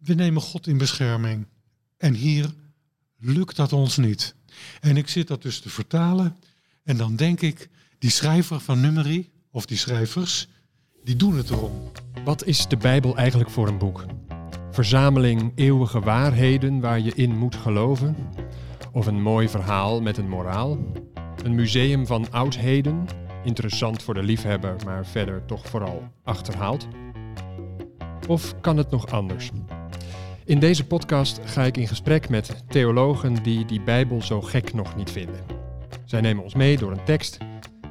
we 0.00 0.14
nemen 0.14 0.42
God 0.42 0.66
in 0.66 0.78
bescherming. 0.78 1.46
En 1.96 2.14
hier 2.14 2.54
lukt 3.18 3.56
dat 3.56 3.72
ons 3.72 3.96
niet. 3.96 4.34
En 4.80 4.96
ik 4.96 5.08
zit 5.08 5.28
dat 5.28 5.42
dus 5.42 5.60
te 5.60 5.68
vertalen. 5.68 6.36
En 6.84 6.96
dan 6.96 7.16
denk 7.16 7.40
ik, 7.40 7.70
die 7.98 8.10
schrijver 8.10 8.60
van 8.60 8.80
Nummerie, 8.80 9.30
of 9.50 9.66
die 9.66 9.76
schrijvers, 9.76 10.48
die 11.04 11.16
doen 11.16 11.36
het 11.36 11.50
erom. 11.50 11.92
Wat 12.24 12.44
is 12.44 12.66
de 12.66 12.76
Bijbel 12.76 13.16
eigenlijk 13.16 13.50
voor 13.50 13.68
een 13.68 13.78
boek? 13.78 14.04
Verzameling 14.70 15.52
eeuwige 15.54 16.00
waarheden 16.00 16.80
waar 16.80 17.00
je 17.00 17.14
in 17.14 17.38
moet 17.38 17.56
geloven? 17.56 18.16
Of 18.92 19.06
een 19.06 19.22
mooi 19.22 19.48
verhaal 19.48 20.00
met 20.00 20.16
een 20.16 20.28
moraal? 20.28 20.78
Een 21.44 21.54
museum 21.54 22.06
van 22.06 22.30
oudheden, 22.30 23.06
interessant 23.44 24.02
voor 24.02 24.14
de 24.14 24.22
liefhebber, 24.22 24.76
maar 24.84 25.06
verder 25.06 25.44
toch 25.44 25.68
vooral 25.68 26.12
achterhaald? 26.22 26.88
Of 28.28 28.60
kan 28.60 28.76
het 28.76 28.90
nog 28.90 29.06
anders? 29.06 29.50
In 30.50 30.58
deze 30.58 30.86
podcast 30.86 31.40
ga 31.44 31.64
ik 31.64 31.76
in 31.76 31.88
gesprek 31.88 32.28
met 32.28 32.64
theologen 32.68 33.42
die 33.42 33.64
die 33.64 33.80
Bijbel 33.80 34.22
zo 34.22 34.40
gek 34.40 34.74
nog 34.74 34.96
niet 34.96 35.10
vinden. 35.10 35.40
Zij 36.04 36.20
nemen 36.20 36.42
ons 36.42 36.54
mee 36.54 36.76
door 36.76 36.90
een 36.90 37.04
tekst 37.04 37.38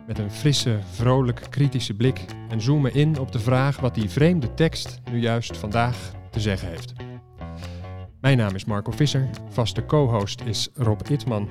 met 0.07 0.19
een 0.19 0.31
frisse, 0.31 0.79
vrolijk, 0.91 1.41
kritische 1.49 1.93
blik 1.93 2.25
en 2.49 2.61
zoomen 2.61 2.93
in 2.93 3.19
op 3.19 3.31
de 3.31 3.39
vraag 3.39 3.79
wat 3.79 3.95
die 3.95 4.09
vreemde 4.09 4.53
tekst 4.53 4.99
nu 5.11 5.19
juist 5.19 5.57
vandaag 5.57 6.11
te 6.31 6.39
zeggen 6.39 6.67
heeft. 6.67 6.93
Mijn 8.21 8.37
naam 8.37 8.55
is 8.55 8.65
Marco 8.65 8.91
Visser, 8.91 9.29
vaste 9.49 9.85
co-host 9.85 10.41
is 10.41 10.69
Rob 10.73 11.01
Itman. 11.09 11.49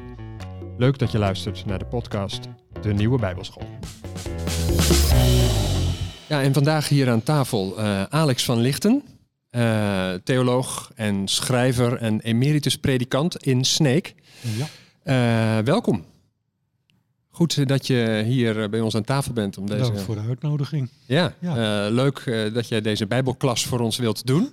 Leuk 0.76 0.98
dat 0.98 1.12
je 1.12 1.18
luistert 1.18 1.66
naar 1.66 1.78
de 1.78 1.86
podcast 1.86 2.48
De 2.80 2.92
Nieuwe 2.92 3.18
Bijbelschool. 3.18 3.68
Ja, 6.26 6.42
en 6.42 6.52
vandaag 6.52 6.88
hier 6.88 7.10
aan 7.10 7.22
tafel 7.22 7.78
uh, 7.78 8.02
Alex 8.02 8.44
van 8.44 8.58
Lichten, 8.58 9.02
uh, 9.50 10.12
theoloog 10.24 10.92
en 10.94 11.28
schrijver 11.28 11.96
en 11.96 12.20
emeritus 12.20 12.78
predikant 12.78 13.36
in 13.36 13.64
Sneek. 13.64 14.14
Ja. 14.40 14.68
Uh, 15.58 15.64
welkom. 15.64 16.04
Goed 17.30 17.68
dat 17.68 17.86
je 17.86 18.22
hier 18.26 18.70
bij 18.70 18.80
ons 18.80 18.94
aan 18.94 19.04
tafel 19.04 19.32
bent. 19.32 19.58
Om 19.58 19.66
deze... 19.66 19.82
Dank 19.82 19.98
voor 19.98 20.14
de 20.14 20.20
uitnodiging. 20.28 20.90
Ja, 21.06 21.34
ja. 21.38 21.88
leuk 21.88 22.50
dat 22.54 22.68
jij 22.68 22.80
deze 22.80 23.06
bijbelklas 23.06 23.66
voor 23.66 23.80
ons 23.80 23.96
wilt 23.96 24.26
doen. 24.26 24.52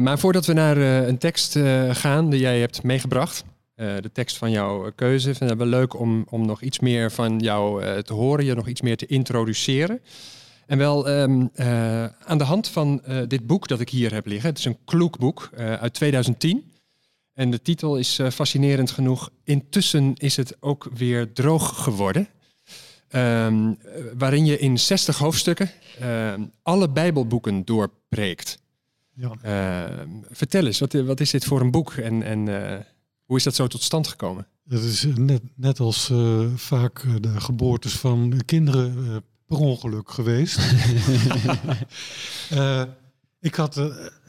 maar 0.00 0.18
voordat 0.18 0.46
we 0.46 0.52
naar 0.52 0.76
een 0.76 1.18
tekst 1.18 1.58
gaan 1.90 2.30
die 2.30 2.40
jij 2.40 2.60
hebt 2.60 2.82
meegebracht... 2.82 3.44
de 3.74 4.10
tekst 4.12 4.36
van 4.36 4.50
jouw 4.50 4.92
keuze. 4.94 5.34
Vind 5.34 5.50
het 5.50 5.58
wel 5.58 5.68
leuk 5.68 5.98
om, 5.98 6.26
om 6.30 6.46
nog 6.46 6.62
iets 6.62 6.78
meer 6.78 7.12
van 7.12 7.38
jou 7.38 7.84
te 8.02 8.12
horen, 8.12 8.44
je 8.44 8.54
nog 8.54 8.68
iets 8.68 8.80
meer 8.80 8.96
te 8.96 9.06
introduceren. 9.06 10.00
En 10.66 10.78
wel 10.78 11.08
um, 11.08 11.50
uh, 11.56 12.04
aan 12.04 12.38
de 12.38 12.44
hand 12.44 12.68
van 12.68 13.02
uh, 13.08 13.22
dit 13.28 13.46
boek 13.46 13.68
dat 13.68 13.80
ik 13.80 13.88
hier 13.88 14.12
heb 14.12 14.26
liggen. 14.26 14.48
Het 14.48 14.58
is 14.58 14.64
een 14.64 14.78
kloekboek 14.84 15.50
uh, 15.54 15.72
uit 15.72 15.94
2010. 15.94 16.72
En 17.32 17.50
de 17.50 17.62
titel 17.62 17.96
is 17.96 18.20
fascinerend 18.32 18.90
genoeg. 18.90 19.30
Intussen 19.44 20.14
is 20.14 20.36
het 20.36 20.56
ook 20.60 20.88
weer 20.94 21.32
droog 21.32 21.82
geworden. 21.82 22.28
Um, 23.10 23.78
waarin 24.18 24.44
je 24.44 24.58
in 24.58 24.78
60 24.78 25.18
hoofdstukken 25.18 25.70
ehm, 25.98 26.42
alle 26.62 26.88
Bijbelboeken 26.88 27.64
doorpreekt. 27.64 28.58
Ja. 29.14 29.32
vertel 30.30 30.66
eens, 30.66 30.78
wat, 30.78 30.92
wat, 30.92 31.20
is 31.20 31.30
dit 31.30 31.44
voor 31.44 31.60
een 31.60 31.70
boek 31.70 31.92
en, 31.92 32.22
en 32.22 32.46
hoe 33.24 33.36
is 33.36 33.42
dat 33.42 33.54
zo 33.54 33.66
tot 33.66 33.82
stand 33.82 34.08
gekomen? 34.08 34.46
Het 34.68 34.82
is 34.82 35.06
net, 35.14 35.42
net 35.54 35.80
als 35.80 36.12
vaak 36.54 37.04
de 37.20 37.40
geboortes 37.40 37.92
van 37.92 38.40
kinderen 38.44 39.22
per 39.46 39.56
ongeluk 39.56 40.10
geweest. 40.10 40.58
uh, 42.52 42.82
ik 43.40 43.54
had 43.54 43.76
uh, 43.76 43.84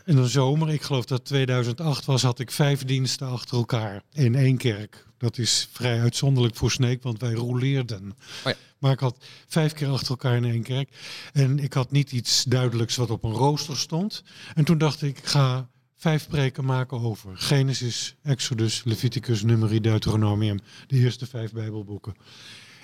in 0.05 0.15
de 0.15 0.27
zomer, 0.27 0.69
ik 0.69 0.81
geloof 0.81 1.05
dat 1.05 1.25
2008 1.25 2.05
was, 2.05 2.21
had 2.21 2.39
ik 2.39 2.51
vijf 2.51 2.85
diensten 2.85 3.27
achter 3.27 3.57
elkaar 3.57 4.03
in 4.13 4.35
één 4.35 4.57
kerk. 4.57 5.05
Dat 5.17 5.37
is 5.37 5.67
vrij 5.71 5.99
uitzonderlijk 5.99 6.55
voor 6.55 6.71
Sneek, 6.71 7.03
want 7.03 7.19
wij 7.19 7.33
rouleerden. 7.33 8.15
Oh 8.43 8.51
ja. 8.51 8.55
Maar 8.77 8.91
ik 8.91 8.99
had 8.99 9.25
vijf 9.47 9.73
keer 9.73 9.87
achter 9.87 10.09
elkaar 10.09 10.35
in 10.35 10.45
één 10.45 10.63
kerk. 10.63 10.89
En 11.33 11.59
ik 11.59 11.73
had 11.73 11.91
niet 11.91 12.11
iets 12.11 12.43
duidelijks 12.43 12.95
wat 12.95 13.09
op 13.09 13.23
een 13.23 13.31
rooster 13.31 13.77
stond. 13.77 14.23
En 14.55 14.63
toen 14.63 14.77
dacht 14.77 15.01
ik, 15.01 15.17
ik 15.17 15.25
ga 15.25 15.69
vijf 15.95 16.27
preken 16.27 16.65
maken 16.65 17.01
over 17.01 17.37
Genesis, 17.37 18.15
Exodus, 18.23 18.83
Leviticus, 18.83 19.43
Numeri, 19.43 19.79
Deuteronomium. 19.79 20.59
De 20.87 20.95
eerste 20.95 21.25
vijf 21.25 21.51
Bijbelboeken. 21.51 22.15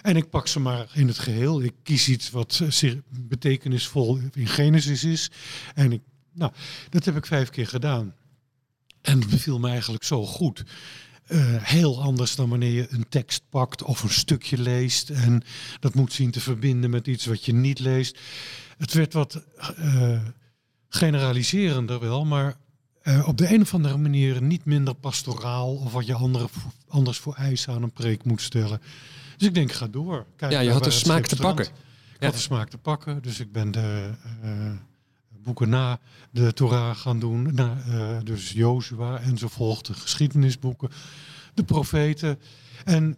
En 0.03 0.15
ik 0.15 0.29
pak 0.29 0.47
ze 0.47 0.59
maar 0.59 0.87
in 0.93 1.07
het 1.07 1.19
geheel. 1.19 1.63
Ik 1.63 1.73
kies 1.83 2.09
iets 2.09 2.29
wat 2.29 2.61
betekenisvol 3.09 4.19
in 4.33 4.47
Genesis 4.47 5.03
is. 5.03 5.31
En 5.73 5.91
ik, 5.91 6.01
nou, 6.33 6.51
dat 6.89 7.05
heb 7.05 7.15
ik 7.15 7.25
vijf 7.25 7.49
keer 7.49 7.67
gedaan. 7.67 8.13
En 9.01 9.19
het 9.19 9.29
beviel 9.29 9.59
me 9.59 9.69
eigenlijk 9.69 10.03
zo 10.03 10.25
goed. 10.25 10.63
Uh, 11.27 11.63
heel 11.63 12.01
anders 12.01 12.35
dan 12.35 12.49
wanneer 12.49 12.71
je 12.71 12.87
een 12.89 13.09
tekst 13.09 13.43
pakt 13.49 13.83
of 13.83 14.03
een 14.03 14.09
stukje 14.09 14.57
leest 14.57 15.09
en 15.09 15.43
dat 15.79 15.93
moet 15.93 16.13
zien 16.13 16.31
te 16.31 16.39
verbinden 16.39 16.89
met 16.89 17.07
iets 17.07 17.25
wat 17.25 17.45
je 17.45 17.53
niet 17.53 17.79
leest. 17.79 18.19
Het 18.77 18.93
werd 18.93 19.13
wat 19.13 19.43
uh, 19.79 20.21
generaliserender 20.89 21.99
wel, 21.99 22.25
maar 22.25 22.55
op 23.25 23.37
de 23.37 23.53
een 23.53 23.61
of 23.61 23.73
andere 23.73 23.97
manier 23.97 24.41
niet 24.41 24.65
minder 24.65 24.93
pastoraal 24.93 25.75
of 25.75 25.91
wat 25.91 26.05
je 26.05 26.13
andere, 26.13 26.47
anders 26.87 27.17
voor 27.17 27.33
eisen 27.35 27.73
aan 27.73 27.83
een 27.83 27.91
preek 27.91 28.23
moet 28.23 28.41
stellen. 28.41 28.81
Dus 29.43 29.51
ik 29.51 29.57
denk, 29.57 29.71
ga 29.71 29.87
door. 29.87 30.25
Kijk, 30.35 30.51
ja, 30.51 30.59
je 30.59 30.71
had 30.71 30.83
de 30.83 30.91
smaak 30.91 31.25
te 31.25 31.35
pakken. 31.35 31.65
Ik 32.15 32.23
had 32.23 32.33
de 32.33 32.39
smaak 32.39 32.69
te 32.69 32.77
pakken, 32.77 33.21
dus 33.21 33.39
ik 33.39 33.51
ben 33.51 33.71
de 33.71 34.09
uh, 34.43 34.71
boeken 35.43 35.69
na 35.69 35.99
de 36.31 36.53
Torah 36.53 36.95
gaan 36.95 37.19
doen. 37.19 37.53
Na, 37.53 37.77
uh, 37.87 38.17
dus 38.23 38.51
Jozua 38.51 39.19
enzovoort, 39.19 39.85
de 39.85 39.93
geschiedenisboeken, 39.93 40.89
de 41.53 41.63
profeten. 41.63 42.39
En 42.85 43.17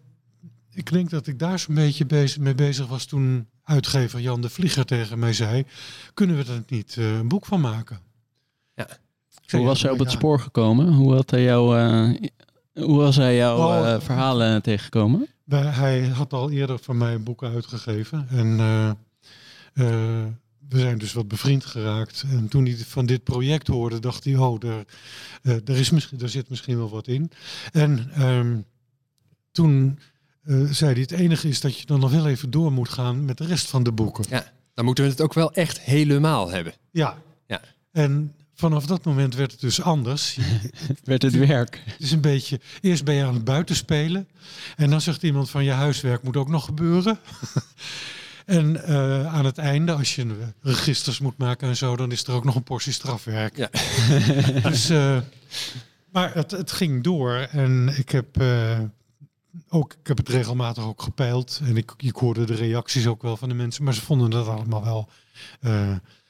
ik 0.71 0.91
denk 0.91 1.09
dat 1.09 1.27
ik 1.27 1.39
daar 1.39 1.59
zo'n 1.59 1.75
beetje 1.75 2.05
bezig, 2.05 2.37
mee 2.37 2.55
bezig 2.55 2.87
was 2.87 3.05
toen 3.05 3.47
uitgever 3.63 4.19
Jan 4.19 4.41
de 4.41 4.49
Vlieger 4.49 4.85
tegen 4.85 5.19
mij 5.19 5.33
zei... 5.33 5.65
kunnen 6.13 6.37
we 6.37 6.51
er 6.51 6.63
niet 6.67 6.95
uh, 6.95 7.17
een 7.17 7.27
boek 7.27 7.45
van 7.45 7.61
maken? 7.61 7.99
Ja. 8.75 8.87
Hoe 9.49 9.65
was 9.65 9.81
hij 9.81 9.91
op 9.91 9.99
het 9.99 10.11
spoor 10.11 10.39
gekomen? 10.39 10.93
Hoe, 10.93 11.13
had 11.13 11.29
hij 11.29 11.43
jou, 11.43 11.77
hoe 12.73 12.97
was 12.97 13.15
hij 13.15 13.35
jouw 13.35 13.57
oh, 13.57 14.01
verhalen 14.01 14.61
tegengekomen? 14.61 15.27
Hij 15.47 16.07
had 16.07 16.33
al 16.33 16.51
eerder 16.51 16.79
van 16.79 16.97
mij 16.97 17.21
boeken 17.21 17.53
uitgegeven. 17.53 18.27
En 18.29 18.47
uh, 18.47 18.91
uh, 19.73 20.25
we 20.69 20.79
zijn 20.79 20.97
dus 20.97 21.13
wat 21.13 21.27
bevriend 21.27 21.65
geraakt. 21.65 22.23
En 22.29 22.47
toen 22.47 22.65
hij 22.65 22.77
van 22.77 23.05
dit 23.05 23.23
project 23.23 23.67
hoorde, 23.67 23.99
dacht 23.99 24.23
hij, 24.23 24.35
oh, 24.35 24.63
er, 24.63 24.85
uh, 25.41 25.53
er, 25.53 25.77
is 25.77 25.89
misschien, 25.89 26.19
er 26.19 26.29
zit 26.29 26.49
misschien 26.49 26.77
wel 26.77 26.89
wat 26.89 27.07
in. 27.07 27.31
En 27.71 28.23
um, 28.27 28.65
toen 29.51 29.99
zei 30.69 30.91
hij, 30.91 31.01
het 31.01 31.11
enige 31.11 31.47
is 31.47 31.61
dat 31.61 31.79
je 31.79 31.85
dan 31.85 31.99
nog 31.99 32.11
wel 32.11 32.27
even 32.27 32.51
door 32.51 32.71
moet 32.71 32.89
gaan 32.89 33.25
met 33.25 33.37
de 33.37 33.45
rest 33.45 33.67
van 33.67 33.83
de 33.83 33.91
boeken. 33.91 34.25
Ja, 34.29 34.51
dan 34.73 34.85
moeten 34.85 35.03
we 35.03 35.09
het 35.09 35.21
ook 35.21 35.33
wel 35.33 35.53
echt 35.53 35.79
helemaal 35.79 36.49
hebben. 36.49 36.73
Ja. 36.91 37.17
ja. 37.47 37.61
En 37.91 38.34
vanaf 38.55 38.85
dat 38.85 39.05
moment 39.05 39.35
werd 39.35 39.51
het 39.51 39.59
dus 39.59 39.81
anders. 39.81 40.37
werd 41.03 41.21
het 41.21 41.37
werk. 41.37 41.81
Het 41.85 42.01
is 42.01 42.11
een 42.11 42.21
beetje, 42.21 42.59
eerst 42.81 43.03
ben 43.03 43.15
je 43.15 43.23
aan 43.23 43.33
het 43.33 43.43
buitenspelen. 43.43 44.27
En 44.75 44.89
dan 44.89 45.01
zegt 45.01 45.23
iemand 45.23 45.49
van 45.49 45.63
je 45.63 45.71
huiswerk 45.71 46.23
moet 46.23 46.37
ook 46.37 46.49
nog 46.49 46.65
gebeuren. 46.65 47.19
en 48.45 48.81
uh, 48.89 49.33
aan 49.33 49.45
het 49.45 49.57
einde, 49.57 49.93
als 49.93 50.15
je 50.15 50.51
registers 50.61 51.19
moet 51.19 51.37
maken 51.37 51.67
en 51.67 51.77
zo, 51.77 51.95
dan 51.95 52.11
is 52.11 52.23
er 52.23 52.33
ook 52.33 52.43
nog 52.43 52.55
een 52.55 52.63
portie 52.63 52.93
strafwerk. 52.93 53.57
Ja. 53.57 53.69
dus, 54.69 54.91
uh, 54.91 55.17
maar 56.11 56.33
het, 56.33 56.51
het, 56.51 56.71
ging 56.71 57.03
door 57.03 57.33
en 57.35 57.93
ik 57.97 58.09
heb... 58.09 58.41
Uh, 58.41 58.79
ook, 59.69 59.93
ik 59.93 60.07
heb 60.07 60.17
het 60.17 60.29
regelmatig 60.29 60.83
ook 60.83 61.01
gepeild 61.01 61.61
en 61.63 61.77
ik, 61.77 61.93
ik 61.97 62.15
hoorde 62.15 62.45
de 62.45 62.55
reacties 62.55 63.07
ook 63.07 63.21
wel 63.21 63.37
van 63.37 63.49
de 63.49 63.55
mensen, 63.55 63.83
maar 63.83 63.93
ze 63.93 64.01
vonden 64.01 64.29
dat 64.29 64.47
allemaal 64.47 64.83
wel 64.83 65.09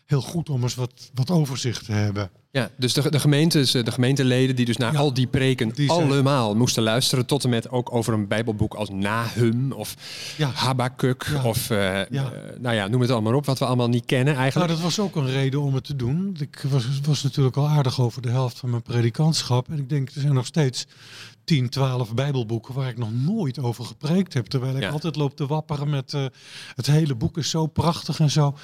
heel 0.06 0.22
goed 0.22 0.50
om 0.50 0.64
eens 0.64 0.76
wat, 0.76 1.12
wat 1.14 1.30
overzicht 1.30 1.86
te 1.86 1.92
hebben. 1.92 2.30
Ja, 2.52 2.70
dus 2.78 2.94
de, 2.94 3.12
de 3.12 3.20
gemeentes, 3.20 3.72
de 3.72 3.92
gemeenteleden 3.92 4.56
die 4.56 4.66
dus 4.66 4.78
naar 4.78 4.98
al 4.98 5.14
die 5.14 5.28
preken 5.28 5.70
die 5.70 5.90
allemaal 5.92 6.56
moesten 6.56 6.84
luisteren, 6.84 7.26
tot 7.26 7.44
en 7.44 7.50
met 7.50 7.70
ook 7.70 7.94
over 7.94 8.14
een 8.14 8.28
bijbelboek 8.28 8.74
als 8.74 8.90
Nahum 8.90 9.72
of 9.72 9.96
ja. 10.38 10.52
Habakuk 10.54 11.28
of 11.44 11.70
uh, 11.70 12.02
nou 12.60 12.76
ja, 12.76 12.88
noem 12.88 13.02
het 13.02 13.10
allemaal 13.10 13.36
op, 13.36 13.46
wat 13.46 13.60
we 13.60 13.66
allemaal 13.66 13.90
niet 13.90 14.06
kennen 14.06 14.36
eigenlijk. 14.36 14.72
Nou, 14.72 14.82
dat 14.82 14.96
was 14.96 15.06
ook 15.06 15.16
een 15.16 15.32
reden 15.32 15.62
om 15.62 15.74
het 15.74 15.84
te 15.84 15.96
doen. 15.96 16.38
Ik 16.40 16.64
was, 16.70 16.86
was 17.06 17.24
natuurlijk 17.24 17.58
al 17.58 17.68
aardig 17.68 18.02
over 18.02 18.22
de 18.22 18.30
helft 18.30 18.60
van 18.60 18.70
mijn 18.70 18.82
predikantschap 18.82 19.70
en 19.70 19.78
ik 19.78 19.90
denk 19.90 20.10
er 20.10 20.22
zijn 20.22 20.34
nog 20.34 20.46
steeds 20.46 20.88
10, 21.44 21.70
12 21.70 22.14
Bijbelboeken 22.14 22.74
waar 22.74 22.90
ik 22.90 22.98
nog 22.98 23.14
nooit 23.14 23.60
over 23.60 23.86
gepreekt 23.86 24.34
heb. 24.34 24.46
Terwijl 24.46 24.78
ik 24.78 24.92
altijd 24.92 25.16
loop 25.16 25.36
te 25.36 25.46
wapperen 25.46 25.90
met 25.90 26.14
uh, 26.14 26.26
het 26.76 26.88
hele 26.88 27.16
boek 27.16 27.38
is 27.38 27.50
zo 27.50 27.68
prachtig 27.68 28.20
en 28.20 28.32
zo. 28.32 28.56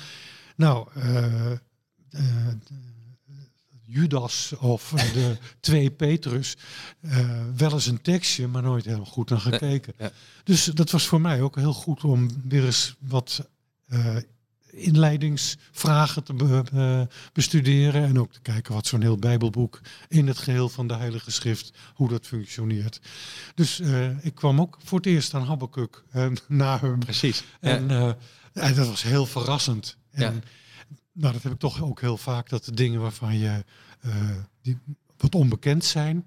Nou, 0.56 0.88
uh, 0.98 1.51
Judas 3.92 4.53
of 4.59 4.94
de 5.13 5.38
2 5.59 5.92
Petrus, 5.92 6.57
uh, 7.01 7.30
wel 7.56 7.71
eens 7.71 7.86
een 7.86 8.01
tekstje, 8.01 8.48
maar 8.48 8.62
nooit 8.62 8.86
heel 8.86 9.06
goed 9.06 9.30
naar 9.30 9.39
gekeken. 9.39 9.94
Dus 10.44 10.65
dat 10.65 10.92
was 10.92 11.07
voor 11.07 11.21
mij 11.21 11.42
ook 11.42 11.56
heel 11.56 11.74
goed 11.74 12.03
om 12.03 12.30
weer 12.48 12.65
eens 12.65 12.95
wat 13.00 13.50
inleidingsvragen 14.71 16.24
te 16.24 17.07
bestuderen 17.33 18.03
en 18.03 18.19
ook 18.19 18.33
te 18.33 18.42
kijken 18.42 18.74
wat 18.74 18.88
zo'n 18.88 19.01
heel 19.01 19.18
Bijbelboek 19.18 19.81
in 20.07 20.27
het 20.27 20.38
geheel 20.38 20.69
van 20.69 20.88
de 20.88 20.95
Heilige 20.95 21.31
Schrift, 21.31 21.74
hoe 21.94 22.09
dat 22.09 22.27
functioneert. 22.27 23.01
Dus 23.56 23.80
ik 24.21 24.36
kwam 24.36 24.62
ook 24.62 24.77
voor 24.83 24.98
het 24.98 25.07
eerst 25.07 25.33
aan 25.33 25.45
Habakkuk 25.45 26.03
na 26.48 26.80
hem. 26.80 27.00
Precies. 27.00 27.44
En, 27.59 27.89
en 28.53 28.75
dat 28.75 28.88
was 28.88 29.03
heel 29.03 29.25
verrassend. 29.25 29.98
En, 30.12 30.34
ja. 30.34 30.40
Nou, 31.13 31.34
dat 31.34 31.44
heb 31.44 31.52
ik 31.52 31.60
toch 31.60 31.84
ook 31.84 32.02
heel 32.02 32.18
vaak, 32.18 32.50
dat 32.50 32.66
de 32.66 32.74
dingen 32.74 33.02
waarvan 33.02 33.38
je 33.38 33.63
die 34.62 34.78
wat 35.18 35.36
onbekend 35.36 35.86
zijn, 35.86 36.25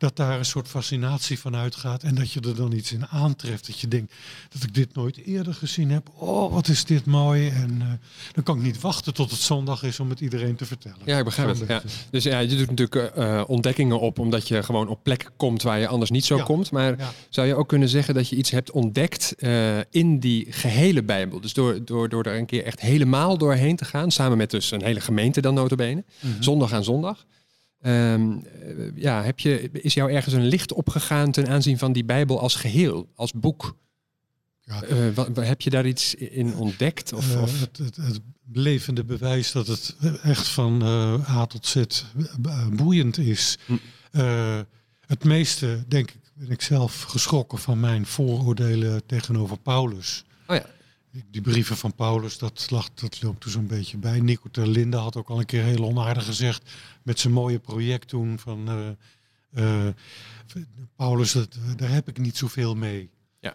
dat 0.00 0.16
daar 0.16 0.38
een 0.38 0.44
soort 0.44 0.68
fascinatie 0.68 1.38
van 1.38 1.56
uitgaat 1.56 2.02
en 2.02 2.14
dat 2.14 2.32
je 2.32 2.40
er 2.40 2.54
dan 2.54 2.72
iets 2.72 2.92
in 2.92 3.06
aantreft. 3.06 3.66
Dat 3.66 3.80
je 3.80 3.88
denkt 3.88 4.12
dat 4.48 4.62
ik 4.62 4.74
dit 4.74 4.94
nooit 4.94 5.16
eerder 5.24 5.54
gezien 5.54 5.90
heb. 5.90 6.08
Oh, 6.14 6.52
wat 6.52 6.68
is 6.68 6.84
dit 6.84 7.04
mooi. 7.04 7.48
En 7.48 7.70
uh, 7.82 7.86
dan 8.32 8.44
kan 8.44 8.56
ik 8.56 8.62
niet 8.62 8.80
wachten 8.80 9.14
tot 9.14 9.30
het 9.30 9.40
zondag 9.40 9.82
is 9.82 10.00
om 10.00 10.10
het 10.10 10.20
iedereen 10.20 10.56
te 10.56 10.64
vertellen. 10.64 10.98
Ja, 11.04 11.18
ik 11.18 11.24
begrijp 11.24 11.58
het. 11.58 11.68
Ja. 11.68 11.82
Dus 12.10 12.24
ja, 12.24 12.38
je 12.38 12.56
doet 12.56 12.70
natuurlijk 12.70 13.16
uh, 13.18 13.42
ontdekkingen 13.46 14.00
op 14.00 14.18
omdat 14.18 14.48
je 14.48 14.62
gewoon 14.62 14.88
op 14.88 15.02
plekken 15.02 15.30
komt 15.36 15.62
waar 15.62 15.78
je 15.78 15.88
anders 15.88 16.10
niet 16.10 16.24
zo 16.24 16.38
komt. 16.38 16.70
Maar 16.70 16.96
zou 17.28 17.46
je 17.46 17.54
ook 17.54 17.68
kunnen 17.68 17.88
zeggen 17.88 18.14
dat 18.14 18.28
je 18.28 18.36
iets 18.36 18.50
hebt 18.50 18.70
ontdekt 18.70 19.34
uh, 19.38 19.78
in 19.90 20.18
die 20.18 20.46
gehele 20.52 21.02
Bijbel? 21.02 21.40
Dus 21.40 21.52
door, 21.52 21.84
door, 21.84 22.08
door 22.08 22.22
er 22.22 22.36
een 22.36 22.46
keer 22.46 22.64
echt 22.64 22.80
helemaal 22.80 23.38
doorheen 23.38 23.76
te 23.76 23.84
gaan, 23.84 24.10
samen 24.10 24.36
met 24.36 24.50
dus 24.50 24.70
een 24.70 24.84
hele 24.84 25.00
gemeente 25.00 25.40
dan 25.40 25.54
notabene, 25.54 26.04
mm 26.20 26.38
zondag 26.40 26.72
aan 26.72 26.84
zondag. 26.84 27.26
Um, 27.82 28.44
ja, 28.94 29.22
heb 29.22 29.38
je, 29.38 29.70
is 29.72 29.94
jou 29.94 30.12
ergens 30.12 30.34
een 30.34 30.46
licht 30.46 30.72
opgegaan 30.72 31.30
ten 31.30 31.48
aanzien 31.48 31.78
van 31.78 31.92
die 31.92 32.04
Bijbel 32.04 32.40
als 32.40 32.54
geheel, 32.54 33.08
als 33.14 33.32
boek? 33.32 33.76
Ja, 34.60 34.82
uh, 34.88 35.14
wat, 35.14 35.36
heb 35.36 35.60
je 35.60 35.70
daar 35.70 35.86
iets 35.86 36.14
in 36.14 36.54
ontdekt? 36.54 37.12
Of, 37.12 37.34
uh, 37.34 37.42
of? 37.42 37.60
Het, 37.60 37.78
het, 37.78 37.96
het, 37.96 38.20
levende 38.52 39.04
bewijs 39.04 39.52
dat 39.52 39.66
het 39.66 39.96
echt 40.22 40.48
van 40.48 40.82
uh, 40.82 41.36
A 41.36 41.46
tot 41.46 41.66
Z 41.66 41.82
boeiend 42.72 43.18
is. 43.18 43.58
Hm. 43.66 43.74
het 45.06 45.24
meeste, 45.24 45.84
denk 45.88 46.10
ik, 46.10 46.20
ben 46.34 46.50
ik 46.50 46.62
zelf 46.62 47.02
geschrokken 47.02 47.58
van 47.58 47.80
mijn 47.80 48.06
vooroordelen 48.06 49.06
tegenover 49.06 49.58
Paulus. 49.58 50.24
Oh 50.46 50.56
ja. 50.56 50.66
Die 51.30 51.40
brieven 51.40 51.76
van 51.76 51.94
Paulus, 51.94 52.38
dat, 52.38 52.66
lag, 52.70 52.90
dat 52.94 53.22
loopt 53.22 53.44
er 53.44 53.50
zo'n 53.50 53.66
beetje 53.66 53.96
bij. 53.96 54.20
Nico 54.20 54.48
ter 54.50 54.68
Linde 54.68 54.96
had 54.96 55.16
ook 55.16 55.28
al 55.28 55.38
een 55.38 55.46
keer 55.46 55.62
heel 55.62 55.84
onaardig 55.84 56.24
gezegd 56.24 56.70
met 57.02 57.20
zijn 57.20 57.32
mooie 57.32 57.58
project 57.58 58.08
toen 58.08 58.38
van 58.38 58.68
uh, 58.68 58.88
uh, 59.54 59.92
Paulus, 60.96 61.32
dat, 61.32 61.58
daar 61.76 61.90
heb 61.90 62.08
ik 62.08 62.18
niet 62.18 62.36
zoveel 62.36 62.74
mee. 62.74 63.10
Ja. 63.40 63.54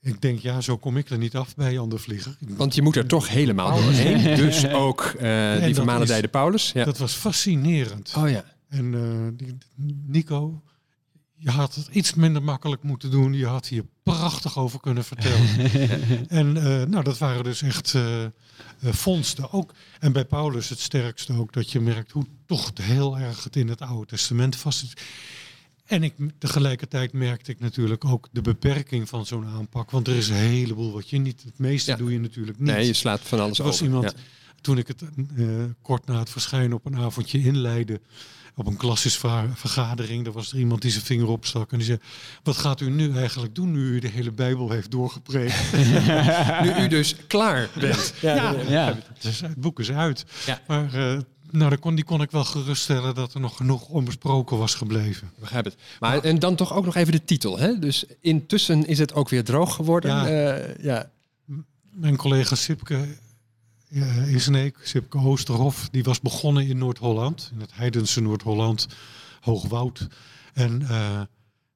Ik 0.00 0.20
denk, 0.20 0.38
ja, 0.38 0.60
zo 0.60 0.76
kom 0.76 0.96
ik 0.96 1.10
er 1.10 1.18
niet 1.18 1.36
af 1.36 1.54
bij 1.54 1.72
Jan 1.72 1.88
de 1.88 1.98
Vlieger. 1.98 2.36
Want 2.40 2.74
je 2.74 2.82
moet 2.82 2.96
er 2.96 3.06
toch 3.06 3.28
helemaal 3.28 3.82
doorheen. 3.82 4.36
Dus 4.46 4.68
ook 4.68 5.12
uh, 5.20 5.64
die 5.64 5.74
vermalendijde 5.74 6.28
Paulus. 6.28 6.72
Ja. 6.72 6.84
Dat 6.84 6.98
was 6.98 7.12
fascinerend. 7.12 8.14
Oh 8.16 8.30
ja. 8.30 8.44
En 8.68 9.36
die, 9.36 9.58
Nico, 10.06 10.62
je 11.42 11.50
had 11.50 11.74
het 11.74 11.88
iets 11.90 12.14
minder 12.14 12.42
makkelijk 12.42 12.82
moeten 12.82 13.10
doen. 13.10 13.32
Je 13.32 13.46
had 13.46 13.66
hier 13.66 13.84
prachtig 14.02 14.58
over 14.58 14.80
kunnen 14.80 15.04
vertellen. 15.04 15.48
en 16.28 16.56
uh, 16.56 16.62
nou, 16.82 17.02
dat 17.04 17.18
waren 17.18 17.44
dus 17.44 17.62
echt 17.62 17.94
uh, 17.94 18.26
vondsten 18.80 19.52
ook. 19.52 19.74
En 20.00 20.12
bij 20.12 20.24
Paulus 20.24 20.68
het 20.68 20.80
sterkste 20.80 21.32
ook 21.32 21.52
dat 21.52 21.70
je 21.70 21.80
merkt 21.80 22.10
hoe 22.10 22.26
toch 22.46 22.70
heel 22.80 23.18
erg 23.18 23.44
het 23.44 23.56
in 23.56 23.68
het 23.68 23.80
Oude 23.80 24.06
Testament 24.06 24.56
vast 24.56 24.78
zit. 24.78 25.02
En 25.84 26.02
ik, 26.02 26.14
tegelijkertijd 26.38 27.12
merkte 27.12 27.50
ik 27.50 27.60
natuurlijk 27.60 28.04
ook 28.04 28.28
de 28.32 28.40
beperking 28.40 29.08
van 29.08 29.26
zo'n 29.26 29.46
aanpak. 29.46 29.90
Want 29.90 30.08
er 30.08 30.16
is 30.16 30.28
een 30.28 30.34
heleboel 30.34 30.92
wat 30.92 31.10
je 31.10 31.18
niet, 31.18 31.42
het 31.42 31.58
meeste 31.58 31.96
doe 31.96 32.12
je 32.12 32.20
natuurlijk 32.20 32.58
niet. 32.58 32.68
Nee, 32.68 32.86
je 32.86 32.92
slaat 32.92 33.20
van 33.20 33.40
alles 33.40 33.58
er 33.58 33.64
was 33.64 33.82
iemand, 33.82 34.14
toen 34.60 34.78
ik 34.78 34.88
het 34.88 35.02
kort 35.82 36.06
na 36.06 36.18
het 36.18 36.30
verschijnen 36.30 36.76
op 36.76 36.86
een 36.86 36.96
avondje 36.96 37.38
inleidde 37.38 38.00
op 38.56 38.66
een 38.66 38.76
klassische 38.76 39.48
vergadering. 39.54 40.24
Daar 40.24 40.32
was 40.32 40.52
er 40.52 40.58
iemand 40.58 40.82
die 40.82 40.90
zijn 40.90 41.04
vinger 41.04 41.28
opstak 41.28 41.72
en 41.72 41.78
die 41.78 41.86
zei: 41.86 41.98
Wat 42.42 42.56
gaat 42.56 42.80
u 42.80 42.90
nu 42.90 43.16
eigenlijk 43.16 43.54
doen 43.54 43.72
nu 43.72 43.80
u 43.80 43.98
de 43.98 44.08
hele 44.08 44.30
Bijbel 44.32 44.70
heeft 44.70 44.90
doorgepreekt? 44.90 45.72
nu 46.62 46.84
u 46.84 46.88
dus 46.88 47.16
klaar 47.26 47.68
bent. 47.78 48.14
Ja, 48.20 48.34
ja, 48.34 48.54
ja. 48.68 48.98
Dus 49.20 49.40
het 49.40 49.60
boek 49.60 49.80
is 49.80 49.90
uit. 49.90 50.24
Maar 50.66 50.94
uh, 50.94 51.18
nou, 51.50 51.76
kon, 51.76 51.94
die 51.94 52.04
kon 52.04 52.22
ik 52.22 52.30
wel 52.30 52.44
geruststellen 52.44 53.14
dat 53.14 53.34
er 53.34 53.40
nog 53.40 53.56
genoeg 53.56 53.88
onbesproken 53.88 54.58
was 54.58 54.74
gebleven. 54.74 55.30
Begrijp 55.38 55.64
het. 55.64 55.76
Maar 56.00 56.18
en 56.18 56.38
dan 56.38 56.54
toch 56.54 56.74
ook 56.74 56.84
nog 56.84 56.94
even 56.94 57.12
de 57.12 57.24
titel. 57.24 57.58
Hè? 57.58 57.78
Dus 57.78 58.04
intussen 58.20 58.86
is 58.86 58.98
het 58.98 59.14
ook 59.14 59.28
weer 59.28 59.44
droog 59.44 59.74
geworden. 59.74 60.10
Ja. 60.10 60.58
Uh, 60.58 60.76
ja. 60.84 61.10
Mijn 61.90 62.16
collega 62.16 62.54
Sipke 62.54 63.06
in 64.26 64.40
Sneek, 64.40 64.76
Sipke 64.82 65.18
Oosterhof, 65.18 65.88
die 65.90 66.04
was 66.04 66.20
begonnen 66.20 66.66
in 66.66 66.78
Noord-Holland, 66.78 67.50
in 67.52 67.60
het 67.60 67.74
heidense 67.74 68.20
Noord-Holland, 68.20 68.86
Hoogwoud. 69.40 70.08
En 70.52 70.80
uh, 70.80 70.88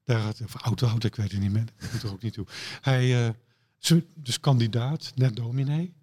daar 0.03 0.19
had, 0.19 0.41
of 0.43 0.61
Oudwoud, 0.61 1.03
ik 1.03 1.15
weet 1.15 1.31
het 1.31 1.41
niet 1.41 1.51
meer, 1.51 1.67
ik 1.79 1.91
moet 1.93 2.03
er 2.03 2.11
ook 2.11 2.21
niet 2.21 2.33
toe. 2.33 2.45
Hij, 2.81 3.27
uh, 3.27 3.99
dus 4.15 4.39
kandidaat, 4.39 5.11
net 5.15 5.35
dominee, 5.35 5.93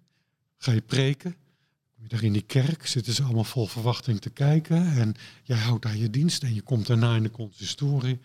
ga 0.57 0.71
je 0.71 0.81
preken, 0.81 1.35
kom 1.95 2.03
je 2.03 2.09
daar 2.09 2.23
in 2.23 2.33
die 2.33 2.41
kerk, 2.41 2.87
zitten 2.87 3.13
ze 3.13 3.23
allemaal 3.23 3.43
vol 3.43 3.67
verwachting 3.67 4.21
te 4.21 4.29
kijken 4.29 4.97
en 4.97 5.15
jij 5.43 5.57
houdt 5.57 5.83
daar 5.83 5.97
je 5.97 6.09
dienst 6.09 6.43
en 6.43 6.53
je 6.53 6.61
komt 6.61 6.87
daarna 6.87 7.15
in 7.15 7.23
de 7.23 7.31
consistorie 7.31 8.19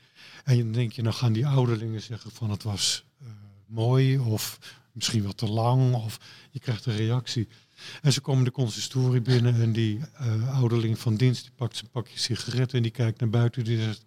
en 0.45 0.59
dan 0.59 0.73
denk 0.73 0.93
je, 0.93 1.03
nou 1.03 1.15
gaan 1.15 1.33
die 1.33 1.47
ouderlingen 1.47 2.03
zeggen 2.03 2.31
van 2.31 2.51
het 2.51 2.63
was 2.63 3.05
uh, 3.23 3.29
mooi 3.67 4.19
of 4.19 4.59
misschien 4.93 5.23
wat 5.23 5.37
te 5.37 5.49
lang 5.49 5.95
of 5.95 6.21
je 6.51 6.59
krijgt 6.59 6.87
een 6.87 6.97
reactie. 6.97 7.49
En 8.03 8.13
ze 8.13 8.21
komen 8.21 8.45
de 8.45 8.51
consistorie 8.51 9.21
binnen 9.21 9.61
en 9.61 9.73
die 9.73 10.01
uh, 10.21 10.59
ouderling 10.59 10.99
van 10.99 11.17
dienst 11.17 11.43
die 11.43 11.53
pakt 11.57 11.77
zijn 11.77 11.91
pakje 11.91 12.19
sigaretten 12.19 12.77
en 12.77 12.83
die 12.83 12.93
kijkt 12.93 13.21
naar 13.21 13.31
buiten. 13.31 13.65
Die 13.65 13.83
zegt, 13.83 14.05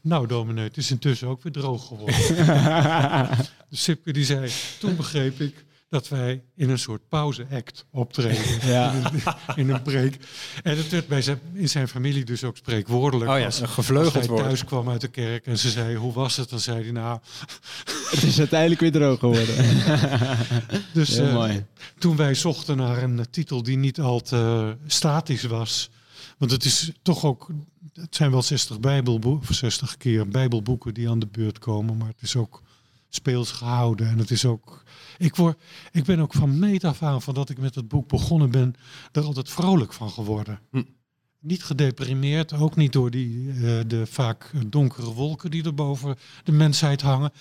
nou 0.00 0.26
dominee, 0.26 0.64
het 0.64 0.76
is 0.76 0.90
intussen 0.90 1.28
ook 1.28 1.42
weer 1.42 1.52
droog 1.52 1.86
geworden. 1.86 2.16
de 3.70 3.76
Sipke 3.76 4.12
die 4.12 4.24
zei, 4.24 4.50
toen 4.78 4.96
begreep 4.96 5.40
ik 5.40 5.64
dat 5.90 6.08
wij 6.08 6.42
in 6.56 6.70
een 6.70 6.78
soort 6.78 7.08
pauze-act 7.08 7.86
optreden. 7.90 8.58
Ja. 8.70 8.92
In, 8.92 9.04
een, 9.04 9.56
in, 9.56 9.70
een 9.70 9.82
preek. 9.82 10.16
En 10.62 10.76
het 10.76 10.88
werd 10.88 11.08
bij 11.08 11.22
zijn, 11.22 11.40
in 11.52 11.68
zijn 11.68 11.88
familie 11.88 12.24
dus 12.24 12.44
ook 12.44 12.56
spreekwoordelijk. 12.56 13.30
Oh 13.30 13.38
ja, 13.38 13.44
als, 13.44 13.60
een 13.60 13.68
gevleugeld 13.68 14.16
als 14.16 14.26
hij 14.26 14.36
thuis 14.36 14.64
kwam 14.64 14.88
uit 14.88 15.00
de 15.00 15.08
kerk 15.08 15.46
en 15.46 15.58
ze 15.58 15.70
zei, 15.70 15.96
hoe 15.96 16.12
was 16.12 16.36
het? 16.36 16.50
Dan 16.50 16.60
zei 16.60 16.82
hij, 16.82 16.92
nou... 16.92 17.18
Het 18.10 18.22
is 18.22 18.38
uiteindelijk 18.38 18.80
weer 18.80 18.92
droog 18.92 19.18
geworden. 19.18 19.54
dus 20.92 21.18
uh, 21.18 21.54
toen 21.98 22.16
wij 22.16 22.34
zochten 22.34 22.76
naar 22.76 23.02
een 23.02 23.26
titel 23.30 23.62
die 23.62 23.76
niet 23.76 24.00
al 24.00 24.20
te 24.20 24.76
statisch 24.86 25.44
was... 25.44 25.90
Want 26.38 26.52
het 26.52 26.64
is 26.64 26.90
toch 27.02 27.24
ook, 27.24 27.50
het 27.92 28.16
zijn 28.16 28.30
wel 28.30 28.42
60 28.42 28.80
bijbelboeken, 28.80 29.54
60 29.54 29.96
keer 29.96 30.28
bijbelboeken 30.28 30.94
die 30.94 31.08
aan 31.08 31.18
de 31.18 31.26
beurt 31.26 31.58
komen, 31.58 31.96
maar 31.96 32.08
het 32.08 32.22
is 32.22 32.36
ook 32.36 32.62
speels 33.10 33.50
gehouden. 33.50 34.08
En 34.08 34.18
het 34.18 34.30
is 34.30 34.44
ook. 34.44 34.82
Ik, 35.18 35.36
word, 35.36 35.60
ik 35.92 36.04
ben 36.04 36.20
ook 36.20 36.32
van 36.32 36.58
meet 36.58 36.84
af 36.84 37.02
aan, 37.02 37.22
van 37.22 37.34
dat 37.34 37.50
ik 37.50 37.58
met 37.58 37.74
het 37.74 37.88
boek 37.88 38.08
begonnen 38.08 38.50
ben, 38.50 38.74
er 39.12 39.22
altijd 39.22 39.50
vrolijk 39.50 39.92
van 39.92 40.10
geworden. 40.10 40.60
Hm. 40.70 40.82
Niet 41.38 41.64
gedeprimeerd, 41.64 42.52
ook 42.52 42.76
niet 42.76 42.92
door 42.92 43.10
die, 43.10 43.36
uh, 43.36 43.80
de 43.86 44.06
vaak 44.06 44.50
donkere 44.66 45.12
wolken 45.12 45.50
die 45.50 45.64
er 45.64 45.74
boven 45.74 46.16
de 46.44 46.52
mensheid 46.52 47.00
hangen. 47.00 47.32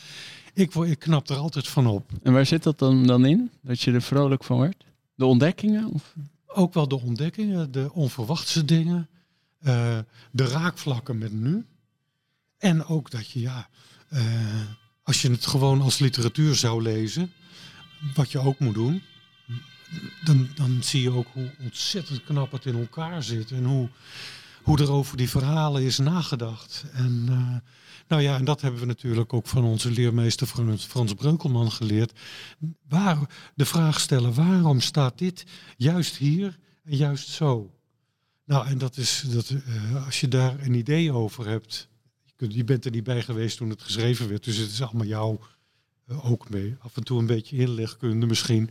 Ik, 0.53 0.71
word, 0.73 0.89
ik 0.89 0.99
knap 0.99 1.29
er 1.29 1.37
altijd 1.37 1.67
van 1.67 1.87
op. 1.87 2.11
En 2.23 2.33
waar 2.33 2.45
zit 2.45 2.63
dat 2.63 2.79
dan, 2.79 3.07
dan 3.07 3.25
in? 3.25 3.51
Dat 3.61 3.81
je 3.81 3.91
er 3.91 4.01
vrolijk 4.01 4.43
van 4.43 4.57
wordt? 4.57 4.85
De 5.15 5.25
ontdekkingen? 5.25 5.87
Of? 5.87 6.15
Ook 6.47 6.73
wel 6.73 6.87
de 6.87 7.01
ontdekkingen, 7.01 7.71
de 7.71 7.93
onverwachte 7.93 8.65
dingen, 8.65 9.09
uh, 9.61 9.97
de 10.31 10.47
raakvlakken 10.47 11.17
met 11.17 11.33
nu. 11.33 11.65
En 12.57 12.85
ook 12.85 13.11
dat 13.11 13.29
je, 13.29 13.39
ja, 13.39 13.69
uh, 14.13 14.21
als 15.09 15.21
je 15.21 15.31
het 15.31 15.45
gewoon 15.45 15.81
als 15.81 15.99
literatuur 15.99 16.55
zou 16.55 16.81
lezen, 16.81 17.31
wat 18.13 18.31
je 18.31 18.39
ook 18.39 18.59
moet 18.59 18.73
doen, 18.73 19.01
dan, 20.23 20.49
dan 20.55 20.83
zie 20.83 21.01
je 21.01 21.11
ook 21.11 21.27
hoe 21.33 21.51
ontzettend 21.59 22.23
knap 22.23 22.51
het 22.51 22.65
in 22.65 22.79
elkaar 22.79 23.23
zit. 23.23 23.51
En 23.51 23.63
hoe, 23.63 23.89
hoe 24.63 24.79
er 24.79 24.91
over 24.91 25.17
die 25.17 25.29
verhalen 25.29 25.81
is 25.81 25.97
nagedacht. 25.97 26.85
En 26.93 27.25
uh, 27.29 27.55
nou 28.07 28.21
ja, 28.21 28.37
en 28.37 28.45
dat 28.45 28.61
hebben 28.61 28.79
we 28.79 28.85
natuurlijk 28.85 29.33
ook 29.33 29.47
van 29.47 29.63
onze 29.63 29.91
leermeester 29.91 30.47
Frans 30.77 31.13
Breukelman 31.13 31.71
geleerd. 31.71 32.19
Waar, 32.87 33.17
de 33.55 33.65
vraag 33.65 33.99
stellen, 33.99 34.33
waarom 34.33 34.81
staat 34.81 35.17
dit 35.17 35.45
juist 35.77 36.15
hier 36.15 36.59
en 36.83 36.95
juist 36.95 37.27
zo? 37.27 37.73
Nou, 38.45 38.67
en 38.67 38.77
dat 38.77 38.97
is, 38.97 39.23
dat, 39.27 39.49
uh, 39.49 40.05
als 40.05 40.19
je 40.19 40.27
daar 40.27 40.59
een 40.59 40.73
idee 40.73 41.13
over 41.13 41.47
hebt, 41.47 41.88
je 42.47 42.63
bent 42.63 42.85
er 42.85 42.91
niet 42.91 43.03
bij 43.03 43.21
geweest 43.21 43.57
toen 43.57 43.69
het 43.69 43.81
geschreven 43.81 44.29
werd, 44.29 44.43
dus 44.43 44.57
het 44.57 44.71
is 44.71 44.81
allemaal 44.81 45.05
jou 45.05 45.37
uh, 46.07 46.31
ook 46.31 46.49
mee. 46.49 46.75
Af 46.79 46.95
en 46.97 47.03
toe 47.03 47.19
een 47.19 47.25
beetje 47.25 47.57
inlegkunde 47.57 48.25
misschien, 48.25 48.69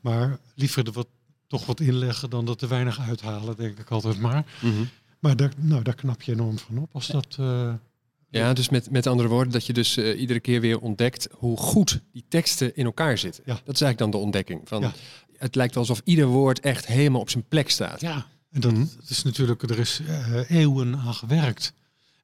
maar 0.00 0.38
liever 0.54 0.86
er 0.86 0.92
wat, 0.92 1.08
toch 1.46 1.66
wat 1.66 1.80
inleggen 1.80 2.30
dan 2.30 2.44
dat 2.44 2.62
er 2.62 2.68
weinig 2.68 3.00
uithalen, 3.00 3.56
denk 3.56 3.78
ik 3.78 3.90
altijd 3.90 4.18
maar. 4.18 4.58
Mm 4.62 4.72
-hmm. 4.72 4.88
Maar 5.18 5.36
daar, 5.36 5.52
nou, 5.56 5.82
daar 5.82 5.94
knap 5.94 6.22
je 6.22 6.32
enorm 6.32 6.58
van 6.58 6.78
op 6.78 6.94
als 6.94 7.06
dat... 7.06 7.36
Uh, 7.40 7.74
ja, 8.30 8.52
dus 8.52 8.68
met, 8.68 8.90
met 8.90 9.06
andere 9.06 9.28
woorden, 9.28 9.52
dat 9.52 9.66
je 9.66 9.72
dus 9.72 9.96
uh, 9.96 10.20
iedere 10.20 10.40
keer 10.40 10.60
weer 10.60 10.80
ontdekt 10.80 11.28
hoe 11.32 11.56
goed 11.56 12.00
die 12.12 12.24
teksten 12.28 12.76
in 12.76 12.84
elkaar 12.84 13.18
zitten. 13.18 13.42
Ja. 13.46 13.52
Dat 13.52 13.74
is 13.74 13.80
eigenlijk 13.80 13.98
dan 13.98 14.10
de 14.10 14.26
ontdekking. 14.26 14.60
Van, 14.64 14.80
ja. 14.80 14.92
het 15.36 15.54
lijkt 15.54 15.74
wel 15.74 15.82
alsof 15.82 16.00
ieder 16.04 16.26
woord 16.26 16.60
echt 16.60 16.86
helemaal 16.86 17.20
op 17.20 17.30
zijn 17.30 17.44
plek 17.48 17.70
staat. 17.70 18.00
Ja, 18.00 18.26
en 18.50 18.60
dat, 18.60 18.72
mhm. 18.72 18.86
is 19.08 19.22
natuurlijk, 19.22 19.62
er 19.62 19.78
is 19.78 20.00
uh, 20.00 20.50
eeuwen 20.50 20.96
aan 20.96 21.14
gewerkt. 21.14 21.72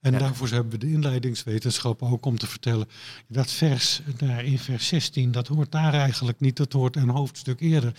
En 0.02 0.18
daarvoor 0.18 0.48
hebben 0.48 0.72
we 0.72 0.78
de 0.78 0.90
inleidingswetenschappen 0.90 2.08
ook 2.08 2.26
om 2.26 2.38
te 2.38 2.46
vertellen. 2.46 2.88
Dat 3.28 3.50
vers 3.50 4.00
daar 4.16 4.44
in 4.44 4.58
vers 4.58 4.86
16, 4.86 5.32
dat 5.32 5.46
hoort 5.46 5.72
daar 5.72 5.94
eigenlijk 5.94 6.40
niet. 6.40 6.56
Dat 6.56 6.72
hoort 6.72 6.96
een 6.96 7.08
hoofdstuk 7.08 7.60
eerder. 7.60 7.94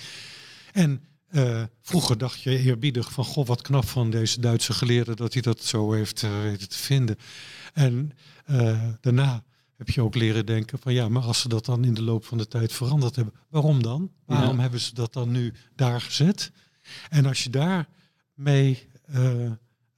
En 0.71 1.01
uh, 1.31 1.63
vroeger 1.81 2.17
dacht 2.17 2.41
je 2.41 2.57
eerbiedig 2.57 3.11
van, 3.11 3.23
goh, 3.23 3.45
wat 3.45 3.61
knap 3.61 3.85
van 3.85 4.09
deze 4.09 4.39
Duitse 4.39 4.73
geleerde 4.73 5.15
dat 5.15 5.33
hij 5.33 5.41
dat 5.41 5.63
zo 5.63 5.91
heeft 5.91 6.21
uh, 6.21 6.41
weten 6.41 6.69
te 6.69 6.77
vinden. 6.77 7.15
En 7.73 8.11
uh, 8.49 8.83
daarna 9.01 9.43
heb 9.77 9.89
je 9.89 10.01
ook 10.01 10.15
leren 10.15 10.45
denken 10.45 10.79
van, 10.79 10.93
ja, 10.93 11.09
maar 11.09 11.23
als 11.23 11.41
ze 11.41 11.47
dat 11.49 11.65
dan 11.65 11.83
in 11.83 11.93
de 11.93 12.03
loop 12.03 12.25
van 12.25 12.37
de 12.37 12.47
tijd 12.47 12.73
veranderd 12.73 13.15
hebben, 13.15 13.33
waarom 13.49 13.83
dan? 13.83 14.11
Waarom 14.25 14.59
hebben 14.59 14.79
ze 14.79 14.93
dat 14.93 15.13
dan 15.13 15.31
nu 15.31 15.53
daar 15.75 16.01
gezet? 16.01 16.51
En 17.09 17.25
als 17.25 17.43
je 17.43 17.49
daar 17.49 17.87
mee 18.33 18.87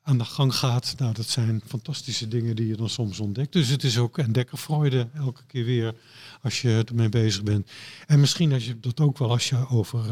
aan 0.06 0.18
de 0.18 0.26
gang 0.26 0.56
gaat, 0.56 0.94
nou, 0.98 1.14
dat 1.14 1.28
zijn 1.28 1.62
fantastische 1.66 2.28
dingen 2.28 2.56
die 2.56 2.68
je 2.68 2.76
dan 2.76 2.90
soms 2.90 3.20
ontdekt. 3.20 3.54
Dus 3.54 3.68
het 3.68 3.84
is 3.84 3.98
ook 3.98 4.18
ontdekkerfreude 4.18 5.08
elke 5.14 5.42
keer 5.48 5.66
weer 5.66 5.96
als 6.42 6.62
je 6.62 6.84
ermee 6.86 7.10
bezig 7.10 7.44
bent. 7.44 7.70
En 8.08 8.20
misschien 8.20 8.54
als 8.54 8.66
je 8.66 8.80
dat 8.80 9.00
ook 9.00 9.18
wel 9.18 9.30
als 9.30 9.50
je 9.50 9.70
over 9.70 10.06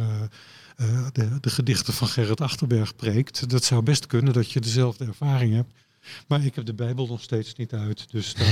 uh, 0.77 1.07
de, 1.11 1.39
de, 1.39 1.49
gedichten 1.49 1.93
van 1.93 2.07
Gerrit 2.07 2.41
Achterberg 2.41 2.95
preekt. 2.95 3.49
Dat 3.49 3.63
zou 3.63 3.81
best 3.81 4.07
kunnen 4.07 4.33
dat 4.33 4.51
je 4.51 4.59
dezelfde 4.59 5.05
ervaring 5.05 5.53
hebt. 5.53 5.71
Maar 6.27 6.45
ik 6.45 6.55
heb 6.55 6.65
de 6.65 6.73
Bijbel 6.73 7.07
nog 7.07 7.21
steeds 7.21 7.55
niet 7.55 7.73
uit. 7.73 8.11
Dus 8.11 8.33
dan, 8.33 8.47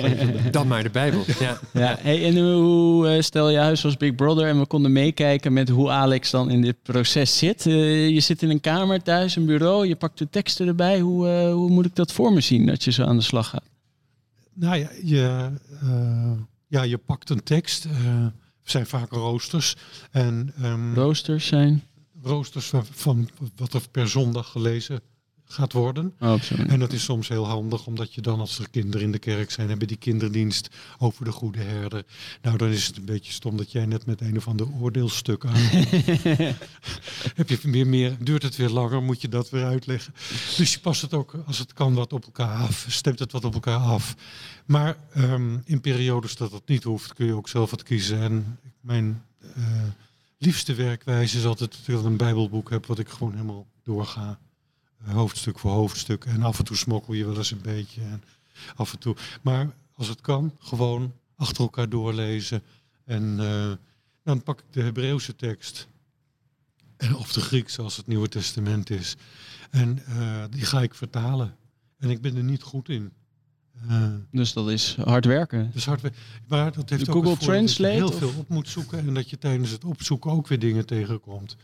dan 0.50 0.66
maar 0.66 0.82
de 0.82 0.90
Bijbel. 0.90 1.24
Ja. 1.38 1.60
ja. 1.72 1.96
Hey, 2.00 2.24
en 2.24 2.38
hoe 2.38 3.16
uh, 3.16 3.22
stel 3.22 3.50
je 3.50 3.58
huis 3.58 3.84
als 3.84 3.96
Big 3.96 4.14
Brother 4.14 4.46
en 4.46 4.58
we 4.58 4.66
konden 4.66 4.92
meekijken 4.92 5.52
met 5.52 5.68
hoe 5.68 5.90
Alex 5.90 6.30
dan 6.30 6.50
in 6.50 6.62
dit 6.62 6.82
proces 6.82 7.38
zit. 7.38 7.66
Uh, 7.66 8.08
je 8.08 8.20
zit 8.20 8.42
in 8.42 8.50
een 8.50 8.60
kamer 8.60 9.02
thuis, 9.02 9.36
een 9.36 9.46
bureau, 9.46 9.86
je 9.86 9.96
pakt 9.96 10.18
de 10.18 10.30
teksten 10.30 10.66
erbij. 10.66 11.00
Hoe, 11.00 11.26
uh, 11.26 11.52
hoe 11.52 11.70
moet 11.70 11.86
ik 11.86 11.94
dat 11.94 12.12
voor 12.12 12.32
me 12.32 12.40
zien 12.40 12.66
dat 12.66 12.84
je 12.84 12.90
zo 12.90 13.04
aan 13.04 13.16
de 13.16 13.22
slag 13.22 13.48
gaat? 13.48 13.64
Nou 14.54 14.76
ja, 14.76 14.90
je, 15.02 15.50
ja, 16.66 16.82
je 16.82 16.98
pakt 16.98 17.30
een 17.30 17.42
tekst 17.42 17.86
zijn 18.70 18.86
vaak 18.86 19.10
roosters. 19.10 19.76
En, 20.10 20.54
um, 20.62 20.94
roosters 20.94 21.46
zijn? 21.46 21.82
Roosters 22.22 22.66
van, 22.66 22.86
van, 22.90 23.28
wat 23.56 23.72
er 23.72 23.88
per 23.90 24.08
zondag 24.08 24.50
gelezen 24.50 25.00
gaat 25.48 25.72
worden. 25.72 26.14
Oh, 26.20 26.34
en 26.66 26.78
dat 26.78 26.92
is 26.92 27.04
soms 27.04 27.28
heel 27.28 27.46
handig, 27.46 27.86
omdat 27.86 28.14
je 28.14 28.20
dan 28.20 28.40
als 28.40 28.58
er 28.58 28.70
kinderen 28.70 29.06
in 29.06 29.12
de 29.12 29.18
kerk 29.18 29.50
zijn, 29.50 29.68
hebben 29.68 29.88
die 29.88 29.96
kinderdienst 29.96 30.68
over 30.98 31.24
de 31.24 31.32
goede 31.32 31.62
herder. 31.62 32.04
Nou, 32.42 32.56
dan 32.56 32.68
is 32.68 32.86
het 32.86 32.96
een 32.96 33.04
beetje 33.04 33.32
stom 33.32 33.56
dat 33.56 33.72
jij 33.72 33.86
net 33.86 34.06
met 34.06 34.20
een 34.20 34.36
of 34.36 34.48
ander 34.48 34.68
oordeelstuk 34.80 35.44
aan. 35.44 35.54
Heb 37.34 37.48
je 37.48 37.58
weer 37.62 37.86
meer, 37.86 38.16
duurt 38.20 38.42
het 38.42 38.56
weer 38.56 38.68
langer, 38.68 39.02
moet 39.02 39.20
je 39.20 39.28
dat 39.28 39.50
weer 39.50 39.64
uitleggen. 39.64 40.14
Dus 40.56 40.72
je 40.72 40.80
past 40.80 41.02
het 41.02 41.14
ook, 41.14 41.34
als 41.46 41.58
het 41.58 41.72
kan, 41.72 41.94
wat 41.94 42.12
op 42.12 42.24
elkaar 42.24 42.56
af. 42.56 42.86
Stemt 42.88 43.18
het 43.18 43.32
wat 43.32 43.44
op 43.44 43.54
elkaar 43.54 43.78
af. 43.78 44.16
Maar 44.66 44.96
um, 45.16 45.62
in 45.64 45.80
periodes 45.80 46.36
dat 46.36 46.50
dat 46.50 46.68
niet 46.68 46.84
hoeft, 46.84 47.14
kun 47.14 47.26
je 47.26 47.34
ook 47.34 47.48
zelf 47.48 47.70
wat 47.70 47.82
kiezen. 47.82 48.20
En 48.20 48.58
mijn 48.80 49.22
uh, 49.56 49.64
liefste 50.38 50.74
werkwijze 50.74 51.38
is 51.38 51.44
altijd 51.44 51.78
dat 51.86 51.98
ik 51.98 52.04
een 52.04 52.16
bijbelboek 52.16 52.70
heb 52.70 52.86
wat 52.86 52.98
ik 52.98 53.08
gewoon 53.08 53.32
helemaal 53.32 53.66
doorga 53.82 54.38
hoofdstuk 55.04 55.58
voor 55.58 55.70
hoofdstuk. 55.70 56.24
En 56.24 56.42
af 56.42 56.58
en 56.58 56.64
toe 56.64 56.76
smokkel 56.76 57.14
je 57.14 57.24
wel 57.24 57.36
eens 57.36 57.50
een 57.50 57.62
beetje. 57.62 58.00
En 58.00 58.22
af 58.76 58.92
en 58.92 58.98
toe. 58.98 59.16
Maar 59.42 59.70
als 59.94 60.08
het 60.08 60.20
kan, 60.20 60.56
gewoon 60.58 61.12
achter 61.36 61.62
elkaar 61.62 61.88
doorlezen. 61.88 62.62
En 63.04 63.38
uh, 63.40 63.72
dan 64.24 64.42
pak 64.42 64.58
ik 64.58 64.64
de 64.70 64.82
Hebreeuwse 64.82 65.36
tekst. 65.36 65.88
En, 66.96 67.16
of 67.16 67.32
de 67.32 67.40
Grieks, 67.40 67.78
als 67.78 67.96
het 67.96 68.06
Nieuwe 68.06 68.28
Testament 68.28 68.90
is. 68.90 69.16
En 69.70 70.02
uh, 70.08 70.44
die 70.50 70.64
ga 70.64 70.82
ik 70.82 70.94
vertalen. 70.94 71.56
En 71.98 72.10
ik 72.10 72.20
ben 72.20 72.36
er 72.36 72.42
niet 72.42 72.62
goed 72.62 72.88
in. 72.88 73.12
Uh, 73.90 74.14
dus 74.30 74.52
dat 74.52 74.70
is 74.70 74.96
hard 75.04 75.24
werken. 75.24 75.70
Dus 75.72 75.86
hard 75.86 76.00
werken. 76.00 76.20
Maar 76.48 76.72
dat 76.72 76.90
heeft 76.90 77.04
de 77.04 77.12
ook 77.12 77.24
Google 77.24 77.46
Translate? 77.46 77.98
Dat 77.98 78.08
je 78.08 78.14
heel 78.18 78.30
veel 78.30 78.40
op 78.40 78.48
moet 78.48 78.68
zoeken 78.68 78.98
en 78.98 79.14
dat 79.14 79.30
je 79.30 79.38
tijdens 79.38 79.70
het 79.70 79.84
opzoeken 79.84 80.30
ook 80.30 80.46
weer 80.46 80.58
dingen 80.58 80.86
tegenkomt 80.86 81.56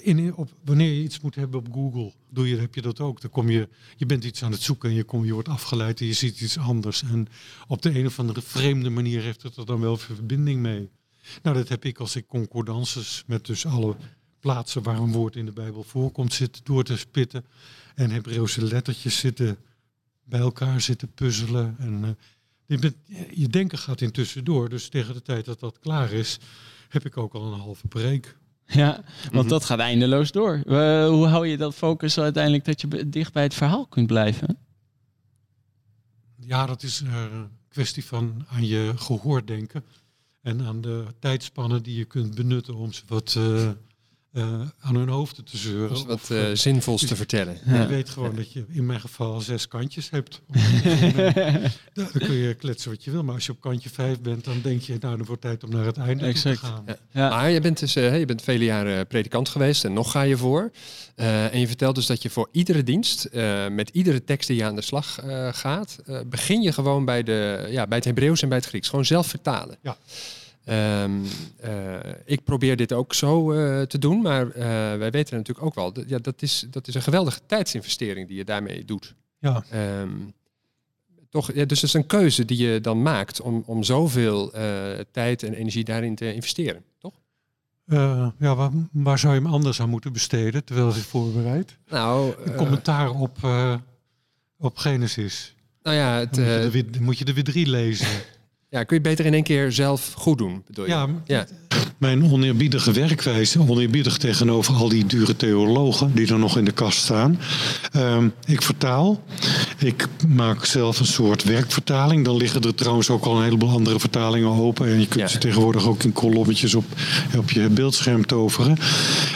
in, 0.00 0.34
op, 0.34 0.50
wanneer 0.64 0.92
je 0.92 1.02
iets 1.02 1.20
moet 1.20 1.34
hebben 1.34 1.58
op 1.58 1.72
Google, 1.72 2.12
doe 2.30 2.48
je, 2.48 2.56
heb 2.56 2.74
je 2.74 2.82
dat 2.82 3.00
ook. 3.00 3.20
Dan 3.20 3.30
kom 3.30 3.50
je, 3.50 3.68
je 3.96 4.06
bent 4.06 4.24
iets 4.24 4.42
aan 4.42 4.52
het 4.52 4.62
zoeken 4.62 4.90
en 4.90 4.94
je, 4.94 5.26
je 5.26 5.32
wordt 5.32 5.48
afgeleid 5.48 6.00
en 6.00 6.06
je 6.06 6.12
ziet 6.12 6.40
iets 6.40 6.58
anders. 6.58 7.02
En 7.02 7.28
op 7.68 7.82
de 7.82 7.98
een 7.98 8.06
of 8.06 8.18
andere 8.18 8.42
vreemde 8.42 8.90
manier 8.90 9.22
heeft 9.22 9.42
het 9.42 9.56
er 9.56 9.66
dan 9.66 9.80
wel 9.80 9.96
verbinding 9.96 10.60
mee. 10.60 10.90
Nou, 11.42 11.56
dat 11.56 11.68
heb 11.68 11.84
ik 11.84 11.98
als 11.98 12.16
ik 12.16 12.26
concordances 12.26 13.24
met 13.26 13.46
dus 13.46 13.66
alle 13.66 13.96
plaatsen 14.40 14.82
waar 14.82 14.98
een 14.98 15.12
woord 15.12 15.36
in 15.36 15.44
de 15.44 15.52
Bijbel 15.52 15.82
voorkomt 15.82 16.32
zitten 16.32 16.64
door 16.64 16.84
te 16.84 16.96
spitten. 16.96 17.44
En 17.94 18.10
Hebreeuwse 18.10 18.64
lettertjes 18.64 19.18
zitten 19.18 19.58
bij 20.24 20.40
elkaar 20.40 20.80
zitten 20.80 21.12
puzzelen. 21.12 21.76
En 21.78 22.16
uh, 22.66 22.90
je, 23.30 23.48
denken 23.48 23.78
gaat 23.78 24.00
intussen 24.00 24.44
door. 24.44 24.68
Dus 24.68 24.88
tegen 24.88 25.14
de 25.14 25.22
tijd 25.22 25.44
dat 25.44 25.60
dat 25.60 25.78
klaar 25.78 26.12
is, 26.12 26.38
heb 26.88 27.06
ik 27.06 27.16
ook 27.16 27.34
al 27.34 27.52
een 27.52 27.60
halve 27.60 27.88
preek. 27.88 28.36
Ja, 28.82 29.04
want 29.22 29.44
mhm. 29.44 29.48
dat 29.48 29.64
gaat 29.64 29.78
eindeloos 29.78 30.32
door. 30.32 30.62
Uh, 30.66 31.08
hoe 31.08 31.26
hou 31.26 31.46
je 31.46 31.56
dat 31.56 31.74
focus 31.74 32.18
uiteindelijk 32.18 32.64
dat 32.64 32.80
je 32.80 33.08
dicht 33.08 33.32
bij 33.32 33.42
het 33.42 33.54
verhaal 33.54 33.86
kunt 33.86 34.06
blijven? 34.06 34.58
Ja, 36.36 36.66
dat 36.66 36.82
is 36.82 37.00
een 37.00 37.48
kwestie 37.68 38.04
van 38.04 38.44
aan 38.48 38.66
je 38.66 38.92
gehoor 38.96 39.46
denken. 39.46 39.84
En 40.42 40.62
aan 40.62 40.80
de 40.80 41.04
tijdspannen 41.18 41.82
die 41.82 41.96
je 41.96 42.04
kunt 42.04 42.34
benutten 42.34 42.74
om 42.74 42.92
ze 42.92 43.02
wat 43.06 43.38
uh, 44.32 44.42
uh, 44.42 44.60
aan 44.80 44.94
hun 44.94 45.08
hoofden 45.08 45.44
te 45.44 45.56
zeuren. 45.56 45.96
Of 45.96 46.04
wat 46.04 46.28
uh, 46.32 46.44
zinvols 46.52 47.06
te 47.06 47.16
vertellen. 47.16 47.58
Je 47.66 47.86
weet 47.86 48.08
gewoon 48.08 48.34
dat 48.34 48.52
je 48.52 48.64
in 48.68 48.86
mijn 48.86 49.00
geval 49.00 49.40
zes 49.40 49.68
kantjes 49.68 50.10
hebt. 50.10 50.40
dan 51.92 52.08
kun 52.12 52.34
je 52.34 52.54
kletsen 52.54 52.90
wat 52.90 53.04
je 53.04 53.10
wil. 53.10 53.22
Maar 53.22 53.34
als 53.34 53.46
je 53.46 53.52
op 53.52 53.60
kantje 53.60 53.90
vijf 53.90 54.20
bent, 54.20 54.44
dan 54.44 54.60
denk 54.62 54.80
je, 54.80 54.96
nou, 55.00 55.16
dan 55.16 55.26
wordt 55.26 55.42
tijd 55.42 55.64
om 55.64 55.70
naar 55.70 55.84
het 55.84 55.96
einde 55.96 56.32
te 56.32 56.56
gaan. 56.56 56.84
Ja. 57.12 57.28
Maar 57.28 57.50
je 57.50 57.60
bent, 57.60 57.78
dus, 57.78 57.96
uh, 57.96 58.18
je 58.18 58.24
bent 58.24 58.42
vele 58.42 58.64
jaren 58.64 59.06
predikant 59.06 59.48
geweest 59.48 59.84
en 59.84 59.92
nog 59.92 60.10
ga 60.10 60.22
je 60.22 60.36
voor. 60.36 60.70
en 61.14 61.60
je 61.60 61.66
vertelt 61.66 61.94
dus 61.94 62.06
dat 62.06 62.22
je 62.22 62.30
voor 62.30 62.48
iedere 62.52 62.82
dienst, 62.82 63.28
met 63.70 63.88
iedere 63.92 64.24
tekst 64.24 64.48
die 64.48 64.56
je 64.56 64.64
aan 64.64 64.74
de 64.74 64.82
slag 64.82 65.18
gaat, 65.50 65.98
begin 66.26 66.62
je 66.62 66.72
gewoon 66.72 67.04
bij, 67.04 67.22
de, 67.22 67.66
ja, 67.70 67.86
bij 67.86 67.96
het 67.96 68.06
Hebreeuws 68.06 68.42
en 68.42 68.48
bij 68.48 68.58
het 68.58 68.66
Grieks. 68.66 68.88
Gewoon 68.88 69.04
zelf 69.04 69.26
vertalen. 69.26 69.76
Ja. 69.82 69.96
Um, 70.68 71.22
uh, 71.64 71.96
ik 72.24 72.44
probeer 72.44 72.76
dit 72.76 72.92
ook 72.92 73.14
zo 73.14 73.52
uh, 73.52 73.82
te 73.82 73.98
doen, 73.98 74.22
maar 74.22 74.46
uh, 74.46 74.54
wij 74.96 75.10
weten 75.10 75.36
natuurlijk 75.36 75.66
ook 75.66 75.74
wel, 75.74 75.92
dat, 75.92 76.08
ja, 76.08 76.18
dat, 76.18 76.42
is, 76.42 76.66
dat 76.70 76.88
is 76.88 76.94
een 76.94 77.02
geweldige 77.02 77.40
tijdsinvestering 77.46 78.28
die 78.28 78.36
je 78.36 78.44
daarmee 78.44 78.84
doet. 78.84 79.14
Ja. 79.38 79.64
Um, 80.00 80.32
toch, 81.30 81.52
ja, 81.52 81.64
dus 81.64 81.80
het 81.80 81.88
is 81.88 81.94
een 81.94 82.06
keuze 82.06 82.44
die 82.44 82.58
je 82.58 82.80
dan 82.80 83.02
maakt 83.02 83.40
om, 83.40 83.62
om 83.66 83.82
zoveel 83.82 84.52
tijd 85.10 85.42
en 85.42 85.54
energie 85.54 85.84
daarin 85.84 86.14
te 86.14 86.34
investeren, 86.34 86.82
toch? 86.98 87.14
ja, 88.38 88.54
waar, 88.54 88.70
waar, 88.92 89.18
zou 89.18 89.34
je 89.34 89.40
hem 89.40 89.52
anders 89.52 89.80
aan 89.80 89.88
moeten 89.88 90.12
besteden 90.12 90.64
terwijl 90.64 90.94
je 90.94 91.00
voorbereidt? 91.00 91.78
Nou, 91.88 92.34
een 92.44 92.54
commentaar 92.54 93.10
op, 93.10 93.38
op 94.58 94.76
Genesis. 94.76 95.54
Nou 95.82 95.96
ja, 95.96 96.18
het, 96.18 96.36
moet, 96.36 96.46
je 96.46 96.70
weer, 96.70 97.02
moet 97.02 97.18
je 97.18 97.24
er 97.24 97.34
weer 97.34 97.44
drie 97.44 97.66
lezen. 97.66 98.08
Ja, 98.72 98.84
kun 98.84 98.96
je 98.96 99.02
beter 99.02 99.24
in 99.24 99.34
één 99.34 99.42
keer 99.42 99.72
zelf 99.72 100.12
goed 100.16 100.38
doen, 100.38 100.62
bedoel 100.66 100.84
je? 100.84 100.90
Ja, 100.90 101.08
ja. 101.26 101.46
mijn 101.98 102.24
oneerbiedige 102.24 102.92
werkwijze, 102.92 103.68
oneerbiedig 103.68 104.16
tegenover 104.16 104.74
al 104.74 104.88
die 104.88 105.06
dure 105.06 105.36
theologen 105.36 106.14
die 106.14 106.32
er 106.32 106.38
nog 106.38 106.58
in 106.58 106.64
de 106.64 106.72
kast 106.72 106.98
staan. 106.98 107.40
Uh, 107.96 108.24
ik 108.46 108.62
vertaal, 108.62 109.22
ik 109.78 110.06
maak 110.28 110.64
zelf 110.64 111.00
een 111.00 111.06
soort 111.06 111.44
werkvertaling. 111.44 112.24
Dan 112.24 112.36
liggen 112.36 112.62
er 112.62 112.74
trouwens 112.74 113.10
ook 113.10 113.24
al 113.24 113.36
een 113.36 113.44
heleboel 113.44 113.70
andere 113.70 114.00
vertalingen 114.00 114.50
open. 114.50 114.86
En 114.86 115.00
je 115.00 115.08
kunt 115.08 115.30
ze 115.30 115.38
tegenwoordig 115.38 115.86
ook 115.86 116.02
in 116.02 116.12
kolommetjes 116.12 116.74
op, 116.74 116.84
op 117.36 117.50
je 117.50 117.68
beeldscherm 117.68 118.26
toveren. 118.26 118.76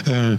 Uh, 0.09 0.33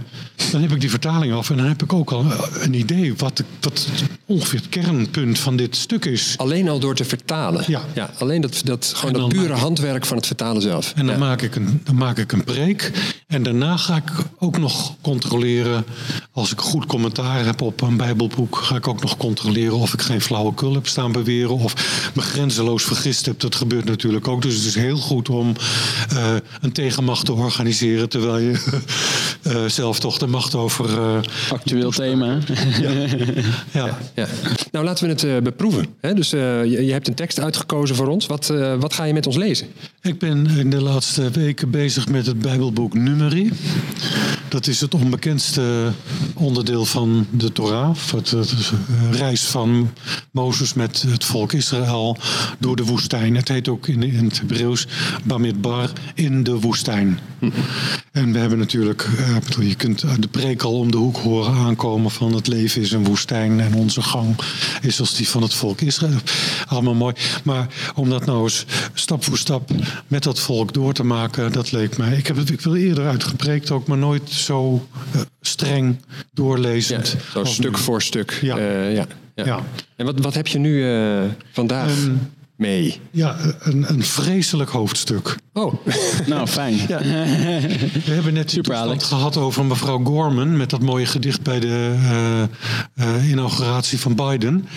dan 0.52 0.60
heb 0.60 0.72
ik 0.72 0.80
die 0.80 0.90
vertaling 0.90 1.32
af 1.32 1.50
en 1.50 1.56
dan 1.56 1.66
heb 1.66 1.82
ik 1.82 1.92
ook 1.92 2.10
al 2.10 2.26
een 2.60 2.74
idee 2.74 3.14
wat, 3.16 3.42
wat 3.60 3.86
ongeveer 4.26 4.58
het 4.58 4.68
kernpunt 4.68 5.38
van 5.38 5.56
dit 5.56 5.76
stuk 5.76 6.04
is. 6.04 6.34
Alleen 6.36 6.68
al 6.68 6.78
door 6.78 6.94
te 6.94 7.04
vertalen. 7.04 7.64
Ja. 7.66 7.82
ja 7.94 8.10
alleen 8.18 8.40
dat, 8.40 8.60
dat, 8.64 8.92
gewoon 8.96 9.14
dat 9.14 9.28
pure 9.28 9.54
handwerk 9.54 10.06
van 10.06 10.16
het 10.16 10.26
vertalen 10.26 10.62
zelf. 10.62 10.92
En 10.96 11.06
dan, 11.06 11.18
maak 11.18 11.42
ik 11.42 11.54
een, 11.56 11.80
dan 11.84 11.94
maak 11.94 12.18
ik 12.18 12.32
een 12.32 12.44
preek. 12.44 12.92
En 13.26 13.42
daarna 13.42 13.76
ga 13.76 13.96
ik 13.96 14.10
ook 14.38 14.58
nog 14.58 14.94
controleren, 15.00 15.84
als 16.32 16.52
ik 16.52 16.60
goed 16.60 16.86
commentaar 16.86 17.44
heb 17.44 17.60
op 17.60 17.80
een 17.80 17.96
Bijbelboek, 17.96 18.56
ga 18.56 18.76
ik 18.76 18.88
ook 18.88 19.00
nog 19.00 19.16
controleren 19.16 19.76
of 19.76 19.92
ik 19.92 19.98
ik 19.98 20.04
geen 20.04 20.20
flauwekul 20.20 20.74
heb 20.74 20.86
staan 20.86 21.12
beweren 21.12 21.50
of 21.58 21.74
me 22.14 22.22
grenzeloos 22.22 22.84
vergist 22.84 23.26
heb. 23.26 23.40
Dat 23.40 23.54
gebeurt 23.54 23.84
natuurlijk 23.84 24.28
ook. 24.28 24.42
Dus 24.42 24.54
het 24.54 24.64
is 24.64 24.74
heel 24.74 24.96
goed 24.96 25.28
om 25.28 25.54
uh, 26.12 26.34
een 26.60 26.72
tegenmacht 26.72 27.24
te 27.24 27.32
organiseren 27.32 28.08
terwijl 28.08 28.38
je 28.38 28.80
uh, 29.42 29.64
zelf 29.80 30.00
toch 30.00 30.18
de 30.18 30.26
macht 30.28 30.54
over. 30.54 30.90
Uh, 30.90 31.18
Actueel 31.50 31.90
thema. 31.90 32.38
Ja. 32.80 32.90
ja. 33.72 33.98
ja. 34.14 34.26
Nou, 34.72 34.84
laten 34.84 35.06
we 35.06 35.28
het 35.28 35.44
beproeven. 35.44 35.86
Hè? 36.00 36.14
Dus 36.14 36.30
je, 36.30 36.64
je, 36.84 36.92
hebt 36.92 37.08
een 37.08 37.14
tekst 37.14 37.40
uitgekozen 37.40 37.96
voor 37.96 38.06
ons. 38.06 38.26
Wat, 38.26 38.52
wat 38.78 38.92
ga 38.92 39.04
je 39.04 39.12
met 39.12 39.26
ons 39.26 39.36
lezen? 39.36 39.66
Ik 40.02 40.18
ben 40.18 40.46
in 40.46 40.70
de 40.70 40.82
laatste 40.82 41.30
weken 41.30 41.70
bezig 41.70 42.08
met 42.08 42.26
het 42.26 42.38
Bijbelboek 42.38 42.94
Numeri. 42.94 43.52
Dat 44.48 44.66
is 44.66 44.80
het 44.80 44.94
onbekendste 44.94 45.92
onderdeel 46.34 46.84
van 46.84 47.26
de 47.30 47.52
Torah. 47.52 47.96
Het, 48.10 48.34
reis 49.10 49.44
van 49.44 49.92
Mozes 50.30 50.74
met 50.74 51.02
het 51.08 51.24
volk 51.24 51.52
Israël 51.52 52.16
door 52.58 52.76
de 52.76 52.84
woestijn. 52.84 53.36
Het 53.36 53.48
heet 53.48 53.68
ook 53.68 53.88
in, 53.88 54.24
het 54.24 54.38
Hebreeuws 54.38 54.86
Bamidbar 55.24 55.90
in 56.14 56.42
de 56.42 56.60
woestijn. 56.60 57.18
En 58.12 58.32
we 58.32 58.38
hebben 58.38 58.58
natuurlijk, 58.58 59.08
je 59.60 59.74
kunt 59.74 60.00
de 60.20 60.28
preek 60.28 60.62
al 60.62 60.78
om 60.78 60.90
de 60.90 60.96
hoek 60.96 61.16
horen 61.16 61.54
aankomen 61.54 62.10
van 62.10 62.34
het 62.34 62.46
leven 62.46 62.80
is 62.80 62.92
een 62.92 63.04
woestijn 63.04 63.60
en 63.60 63.74
onze 63.74 64.02
gang 64.02 64.36
is 64.80 65.00
als 65.00 65.14
die 65.14 65.28
van 65.28 65.42
het 65.42 65.54
volk 65.54 65.80
Israël. 65.80 66.18
Allemaal 66.66 66.94
mooi. 66.94 67.14
Maar 67.44 67.68
om 67.94 68.08
dat 68.08 68.26
nou 68.26 68.42
eens 68.42 68.64
stap 68.94 69.24
voor 69.24 69.38
stap 69.38 69.70
met 70.06 70.22
dat 70.22 70.40
volk 70.40 70.72
door 70.72 70.92
te 70.92 71.04
maken, 71.04 71.52
dat 71.52 71.72
leek 71.72 71.96
mij. 71.96 72.16
Ik 72.16 72.26
heb 72.26 72.36
het 72.36 72.50
ik 72.50 72.60
wil 72.60 72.76
eerder 72.76 73.06
uitgepreekt 73.06 73.70
ook, 73.70 73.86
maar 73.86 73.98
nooit 73.98 74.37
zo 74.38 74.88
uh, 75.14 75.20
streng 75.40 75.96
doorlezend. 76.32 77.10
Ja, 77.10 77.18
zo 77.30 77.44
stuk 77.44 77.76
nu. 77.76 77.78
voor 77.78 78.02
stuk. 78.02 78.38
Ja. 78.40 78.58
Uh, 78.58 78.94
ja. 78.94 79.06
ja. 79.34 79.44
ja. 79.44 79.62
En 79.96 80.06
wat, 80.06 80.20
wat 80.20 80.34
heb 80.34 80.46
je 80.46 80.58
nu 80.58 80.84
uh, 80.84 81.22
vandaag? 81.52 82.04
Um, 82.04 82.30
mee? 82.58 83.00
Ja, 83.10 83.36
een, 83.60 83.84
een 83.88 84.02
vreselijk 84.02 84.70
hoofdstuk. 84.70 85.36
Oh, 85.52 85.74
nou 86.26 86.46
fijn. 86.46 86.74
Ja. 86.88 86.98
We 88.04 88.12
hebben 88.12 88.34
net 88.34 88.50
Super 88.50 89.00
gehad 89.00 89.36
over 89.36 89.64
mevrouw 89.64 90.04
Gorman 90.04 90.56
met 90.56 90.70
dat 90.70 90.80
mooie 90.80 91.06
gedicht 91.06 91.42
bij 91.42 91.60
de 91.60 91.94
uh, 92.96 93.06
uh, 93.06 93.30
inauguratie 93.30 93.98
van 93.98 94.14
Biden. 94.14 94.68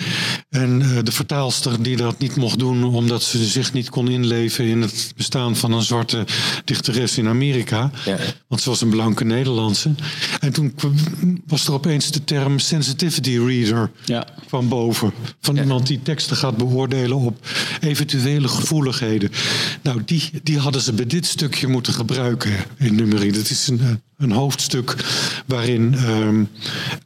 En 0.50 0.80
uh, 0.80 0.98
de 1.02 1.12
vertaalster 1.12 1.82
die 1.82 1.96
dat 1.96 2.18
niet 2.18 2.36
mocht 2.36 2.58
doen 2.58 2.84
omdat 2.84 3.22
ze 3.22 3.44
zich 3.44 3.72
niet 3.72 3.90
kon 3.90 4.08
inleven 4.08 4.64
in 4.64 4.82
het 4.82 5.12
bestaan 5.16 5.56
van 5.56 5.72
een 5.72 5.82
zwarte 5.82 6.24
dichteres 6.64 7.18
in 7.18 7.28
Amerika. 7.28 7.90
Ja. 8.04 8.16
Want 8.48 8.60
ze 8.60 8.68
was 8.68 8.80
een 8.80 8.90
blanke 8.90 9.24
Nederlandse. 9.24 9.90
En 10.40 10.52
toen 10.52 10.74
was 11.46 11.66
er 11.66 11.72
opeens 11.72 12.10
de 12.10 12.24
term 12.24 12.58
sensitivity 12.58 13.38
reader 13.38 13.90
ja. 14.04 14.26
van 14.46 14.68
boven. 14.68 15.12
Van 15.40 15.56
iemand 15.56 15.86
die 15.86 16.02
teksten 16.02 16.36
gaat 16.36 16.56
beoordelen 16.56 17.16
op 17.16 17.46
eventuele 17.80 18.48
gevoeligheden. 18.48 19.30
Nou, 19.82 20.02
die, 20.04 20.30
die 20.42 20.58
hadden 20.58 20.82
ze 20.82 20.92
bij 20.92 21.06
dit 21.06 21.26
stukje 21.26 21.66
moeten 21.66 21.92
gebruiken 21.92 22.52
in 22.78 22.94
nummerie. 22.94 23.32
Dat 23.32 23.50
is 23.50 23.68
een, 23.68 24.00
een 24.16 24.32
hoofdstuk 24.32 24.96
waarin 25.46 25.94
um, 26.08 26.48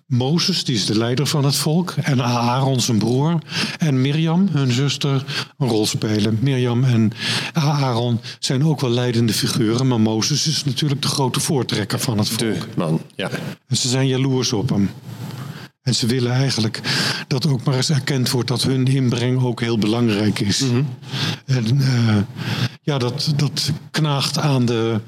Mozes, 0.07 0.65
die 0.65 0.75
is 0.75 0.87
de 0.87 0.99
leider 0.99 1.27
van 1.27 1.45
het 1.45 1.57
volk, 1.57 1.95
en 2.03 2.23
Aaron, 2.23 2.81
zijn 2.81 2.99
broer, 2.99 3.39
en 3.79 4.01
Mirjam, 4.01 4.49
hun 4.53 4.73
zuster, 4.73 5.25
een 5.59 5.69
rol 5.69 5.87
spelen. 5.87 6.39
Mirjam 6.41 6.85
en 6.85 7.13
Aaron 7.53 8.21
zijn 8.39 8.65
ook 8.65 8.81
wel 8.81 8.91
leidende 8.91 9.33
figuren, 9.33 9.87
maar 9.87 10.01
Mozes 10.01 10.47
is 10.47 10.65
natuurlijk 10.65 11.03
de 11.03 11.09
grote 11.09 11.41
voortrekker 11.41 11.99
van 11.99 12.19
het 12.19 12.29
volk. 12.29 12.39
De 12.39 12.67
man, 12.77 13.01
ja. 13.15 13.31
En 13.67 13.77
ze 13.77 13.89
zijn 13.89 14.07
jaloers 14.07 14.53
op 14.53 14.69
hem. 14.69 14.91
En 15.87 15.95
ze 15.95 16.07
willen 16.07 16.33
eigenlijk 16.33 16.81
dat 17.29 17.47
ook 17.47 17.65
maar 17.65 17.77
eens 17.77 17.91
erkend 17.91 18.31
wordt 18.31 18.49
dat 18.49 18.63
hun 18.63 18.87
inbreng 18.87 19.43
ook 19.43 19.61
heel 19.61 19.79
belangrijk 19.79 20.41
is. 20.41 20.61
Mm 20.61 20.71
-hmm. 20.71 20.87
En 21.45 21.77
uh, 21.77 22.17
ja, 22.83 22.99
dat, 22.99 23.33
dat 23.37 23.71
knaagt 23.91 24.39
aan 24.39 24.67
de 24.67 25.01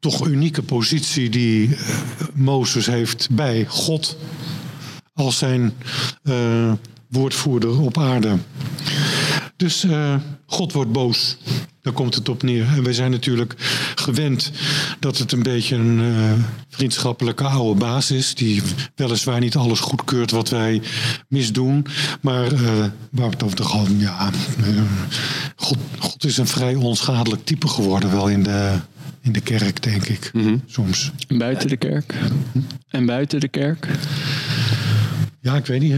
toch 0.00 0.26
unieke 0.26 0.62
positie 0.62 1.28
die 1.28 1.68
uh, 1.68 1.76
Mozes 2.34 2.86
heeft 2.86 3.28
bij 3.30 3.66
God 3.68 4.16
als 5.14 5.38
zijn 5.38 5.72
uh, 6.22 6.72
woordvoerder 7.08 7.80
op 7.80 7.98
aarde. 7.98 8.36
Dus 9.56 9.86
God 10.46 10.72
wordt 10.72 10.92
boos. 10.92 11.36
Daar 11.88 11.96
komt 11.96 12.14
het 12.14 12.28
op 12.28 12.42
neer. 12.42 12.66
En 12.66 12.82
wij 12.82 12.92
zijn 12.92 13.10
natuurlijk 13.10 13.54
gewend 13.94 14.50
dat 14.98 15.18
het 15.18 15.32
een 15.32 15.42
beetje 15.42 15.76
een 15.76 16.00
uh, 16.00 16.32
vriendschappelijke 16.68 17.44
oude 17.44 17.80
baas 17.80 18.10
is. 18.10 18.34
Die 18.34 18.62
weliswaar 18.94 19.40
niet 19.40 19.56
alles 19.56 19.80
goedkeurt 19.80 20.30
wat 20.30 20.48
wij 20.48 20.82
misdoen. 21.28 21.86
Maar 22.20 22.52
uh, 22.52 22.60
waar 23.10 23.30
het 23.30 23.42
over 23.42 23.64
gewoon, 23.64 23.98
ja. 23.98 24.30
Uh, 24.60 24.82
God, 25.56 25.78
God 25.98 26.24
is 26.24 26.36
een 26.36 26.46
vrij 26.46 26.74
onschadelijk 26.74 27.44
type 27.44 27.68
geworden, 27.68 28.10
wel 28.10 28.28
in 28.28 28.42
de, 28.42 28.78
in 29.20 29.32
de 29.32 29.40
kerk, 29.40 29.82
denk 29.82 30.04
ik. 30.04 30.30
Mm 30.32 30.42
-hmm. 30.42 30.62
Soms. 30.66 31.12
En 31.28 31.38
buiten 31.38 31.68
de 31.68 31.76
kerk? 31.76 32.14
En 32.88 33.06
buiten 33.06 33.40
de 33.40 33.48
kerk? 33.48 33.88
Ja, 35.48 35.56
ik 35.56 35.66
weet 35.66 35.80
niet 35.80 35.94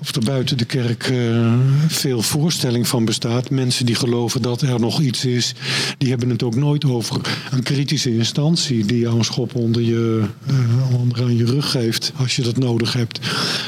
of 0.00 0.14
er 0.14 0.24
buiten 0.24 0.58
de 0.58 0.64
kerk 0.64 1.08
uh, 1.08 1.54
veel 1.88 2.22
voorstelling 2.22 2.88
van 2.88 3.04
bestaat. 3.04 3.50
Mensen 3.50 3.86
die 3.86 3.94
geloven 3.94 4.42
dat 4.42 4.62
er 4.62 4.80
nog 4.80 5.00
iets 5.00 5.24
is, 5.24 5.54
die 5.98 6.08
hebben 6.08 6.30
het 6.30 6.42
ook 6.42 6.54
nooit 6.54 6.84
over 6.84 7.20
een 7.50 7.62
kritische 7.62 8.14
instantie 8.14 8.84
die 8.84 8.98
jou 8.98 9.18
een 9.18 9.24
schop 9.24 9.54
onder, 9.54 9.82
je, 9.82 10.22
uh, 10.50 10.94
onder 11.00 11.22
aan 11.22 11.36
je 11.36 11.44
rug 11.44 11.70
geeft 11.70 12.12
als 12.16 12.36
je 12.36 12.42
dat 12.42 12.56
nodig 12.56 12.92
hebt. 12.92 13.20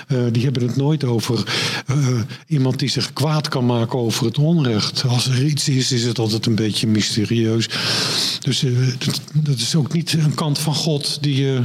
Uh, 0.09 0.19
die 0.33 0.45
hebben 0.45 0.62
het 0.62 0.77
nooit 0.77 1.05
over 1.05 1.45
iemand 2.47 2.79
die 2.79 2.88
zich 2.88 3.12
kwaad 3.12 3.49
kan 3.49 3.67
maken 3.67 3.99
over 3.99 4.25
het 4.25 4.38
onrecht. 4.38 5.05
Als 5.09 5.27
er 5.27 5.45
iets 5.45 5.69
is, 5.69 5.93
is 5.93 6.05
het 6.05 6.19
altijd 6.19 6.47
een 6.47 6.55
beetje 6.55 6.87
mysterieus. 6.87 7.69
Dus 8.41 8.64
dat, 9.35 9.59
is 9.59 9.75
ook 9.75 9.93
niet 9.93 10.12
een 10.12 10.35
kant 10.35 10.59
van 10.59 10.75
God 10.75 11.19
die 11.21 11.37
je 11.37 11.62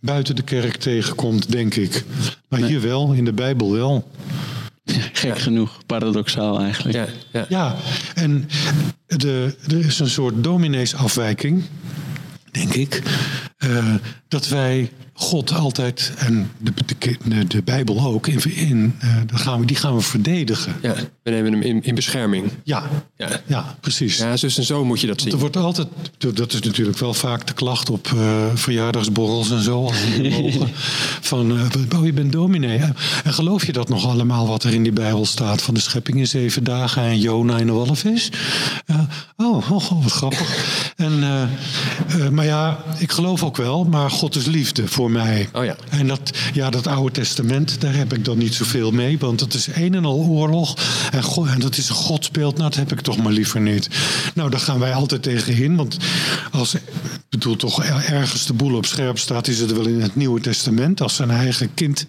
buiten 0.00 0.36
de 0.36 0.42
kerk 0.42 0.76
tegenkomt, 0.76 1.50
denk 1.50 1.74
ik. 1.74 2.04
Maar 2.48 2.60
hier 2.60 2.80
wel, 2.80 3.12
in 3.12 3.24
de 3.24 3.32
Bijbel 3.32 3.72
wel. 3.72 4.10
Gek 5.12 5.38
genoeg, 5.38 5.86
paradoxaal 5.86 6.60
eigenlijk. 6.60 6.96
Ja, 6.96 7.06
ja. 7.32 7.46
ja 7.48 7.76
en 8.14 8.48
de, 9.06 9.56
er 9.66 9.78
is 9.78 9.98
een 9.98 10.08
soort 10.08 10.44
domineesafwijking, 10.44 11.62
denk 12.50 12.74
ik. 12.74 13.02
Uh, 13.58 13.94
dat 14.28 14.48
wij 14.48 14.90
God 15.20 15.52
altijd, 15.52 16.12
en 16.18 16.50
de, 16.58 16.72
de, 17.24 17.46
de 17.46 17.62
Bijbel 17.62 18.00
ook, 18.00 18.26
in, 18.26 18.54
in, 18.54 18.94
uh, 19.04 19.16
gaan 19.26 19.60
we, 19.60 19.66
die 19.66 19.76
gaan 19.76 19.94
we 19.94 20.00
verdedigen. 20.00 20.76
Ja, 20.82 20.94
we 21.22 21.30
nemen 21.30 21.52
hem 21.52 21.62
in, 21.62 21.82
in 21.82 21.94
bescherming. 21.94 22.50
Ja, 22.64 22.82
ja. 23.16 23.28
ja, 23.46 23.76
precies. 23.80 24.18
Ja, 24.18 24.36
zus 24.36 24.58
en 24.58 24.64
zo 24.64 24.84
moet 24.84 25.00
je 25.00 25.06
dat 25.06 25.20
zien. 25.20 25.32
Er 25.32 25.38
wordt 25.38 25.56
altijd, 25.56 25.88
dat 26.18 26.52
is 26.52 26.60
natuurlijk 26.60 26.98
wel 26.98 27.14
vaak 27.14 27.46
de 27.46 27.52
klacht 27.52 27.90
op 27.90 28.10
uh, 28.14 28.44
verjaardagsborrels 28.54 29.50
en 29.50 29.62
zo. 29.62 29.90
van, 31.30 31.52
uh, 31.52 31.98
oh, 31.98 32.04
je 32.04 32.12
bent 32.12 32.32
dominee. 32.32 32.78
En 33.24 33.32
geloof 33.32 33.66
je 33.66 33.72
dat 33.72 33.88
nog 33.88 34.06
allemaal 34.06 34.46
wat 34.46 34.64
er 34.64 34.74
in 34.74 34.82
die 34.82 34.92
Bijbel 34.92 35.26
staat? 35.26 35.62
Van 35.62 35.74
de 35.74 35.80
schepping 35.80 36.18
in 36.18 36.26
zeven 36.26 36.64
dagen 36.64 37.02
en 37.02 37.18
Jona 37.18 37.58
in 37.58 37.68
een 37.68 37.74
walvis? 37.74 38.30
oh, 39.36 39.70
oh, 39.70 39.92
oh, 39.92 40.02
wat 40.02 40.12
grappig. 40.12 40.92
en, 40.96 41.18
maar 42.30 42.44
ja, 42.44 42.84
ik 42.98 43.12
geloof 43.12 43.42
ook 43.42 43.56
wel, 43.56 43.84
maar 43.84 44.10
God 44.10 44.36
is 44.36 44.46
liefde 44.46 44.88
voor 44.88 45.07
mij. 45.10 45.48
Oh 45.52 45.64
ja. 45.64 45.76
En 45.88 46.06
dat, 46.06 46.32
ja, 46.52 46.70
dat 46.70 46.86
Oude 46.86 47.12
Testament, 47.12 47.80
daar 47.80 47.94
heb 47.94 48.12
ik 48.12 48.24
dan 48.24 48.38
niet 48.38 48.54
zoveel 48.54 48.90
mee. 48.90 49.18
Want 49.18 49.40
het 49.40 49.54
is 49.54 49.68
een 49.74 49.94
en 49.94 50.04
al 50.04 50.16
oorlog. 50.16 50.76
En, 51.10 51.22
God, 51.22 51.48
en 51.48 51.60
dat 51.60 51.76
is 51.76 51.88
een 51.88 51.94
godsbeeld. 51.94 52.56
Nou, 52.56 52.70
dat 52.70 52.78
heb 52.78 52.92
ik 52.92 53.00
toch 53.00 53.16
maar 53.16 53.32
liever 53.32 53.60
niet. 53.60 53.88
Nou, 54.34 54.50
daar 54.50 54.60
gaan 54.60 54.78
wij 54.78 54.92
altijd 54.92 55.22
tegenin. 55.22 55.76
Want 55.76 55.96
als, 56.50 56.74
ik 56.74 56.82
bedoel, 57.28 57.56
toch 57.56 57.84
ergens 57.84 58.46
de 58.46 58.52
boel 58.52 58.76
op 58.76 58.86
scherp 58.86 59.18
staat, 59.18 59.48
is 59.48 59.58
het 59.58 59.72
wel 59.72 59.86
in 59.86 60.00
het 60.00 60.16
Nieuwe 60.16 60.40
Testament. 60.40 61.00
Als 61.00 61.14
zijn 61.14 61.30
eigen 61.30 61.74
kind 61.74 62.06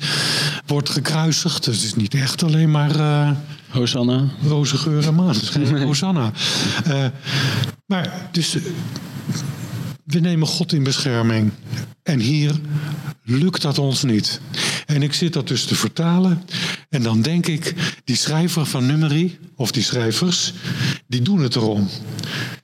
wordt 0.66 0.90
gekruisigd. 0.90 1.64
Dus 1.64 1.76
het 1.76 1.86
is 1.86 1.96
niet 1.96 2.14
echt 2.14 2.44
alleen 2.44 2.72
maar. 2.72 2.96
Uh, 2.96 3.32
Hosanna. 3.70 4.24
Roze 4.48 4.78
geur 4.78 5.08
en 5.08 5.16
maneschijn. 5.16 5.82
Hosanna. 5.88 6.32
Uh, 6.88 7.06
maar 7.86 8.30
dus 8.32 8.58
we 10.10 10.20
nemen 10.20 10.48
God 10.48 10.74
in 10.74 10.84
bescherming. 10.84 11.52
En 12.04 12.20
hier 12.20 12.56
lukt 13.24 13.62
dat 13.62 13.78
ons 13.78 14.04
niet. 14.04 14.42
En 14.86 15.04
ik 15.04 15.14
zit 15.14 15.34
dat 15.34 15.48
dus 15.48 15.66
te 15.66 15.76
vertalen. 15.76 16.44
En 16.90 17.04
dan 17.04 17.22
denk 17.22 17.48
ik, 17.48 17.76
die 18.04 18.16
schrijver 18.16 18.66
van 18.66 18.86
Nummerie, 18.86 19.40
of 19.56 19.72
die 19.72 19.84
schrijvers, 19.84 20.54
die 21.08 21.22
doen 21.22 21.40
het 21.40 21.56
erom. 21.56 21.88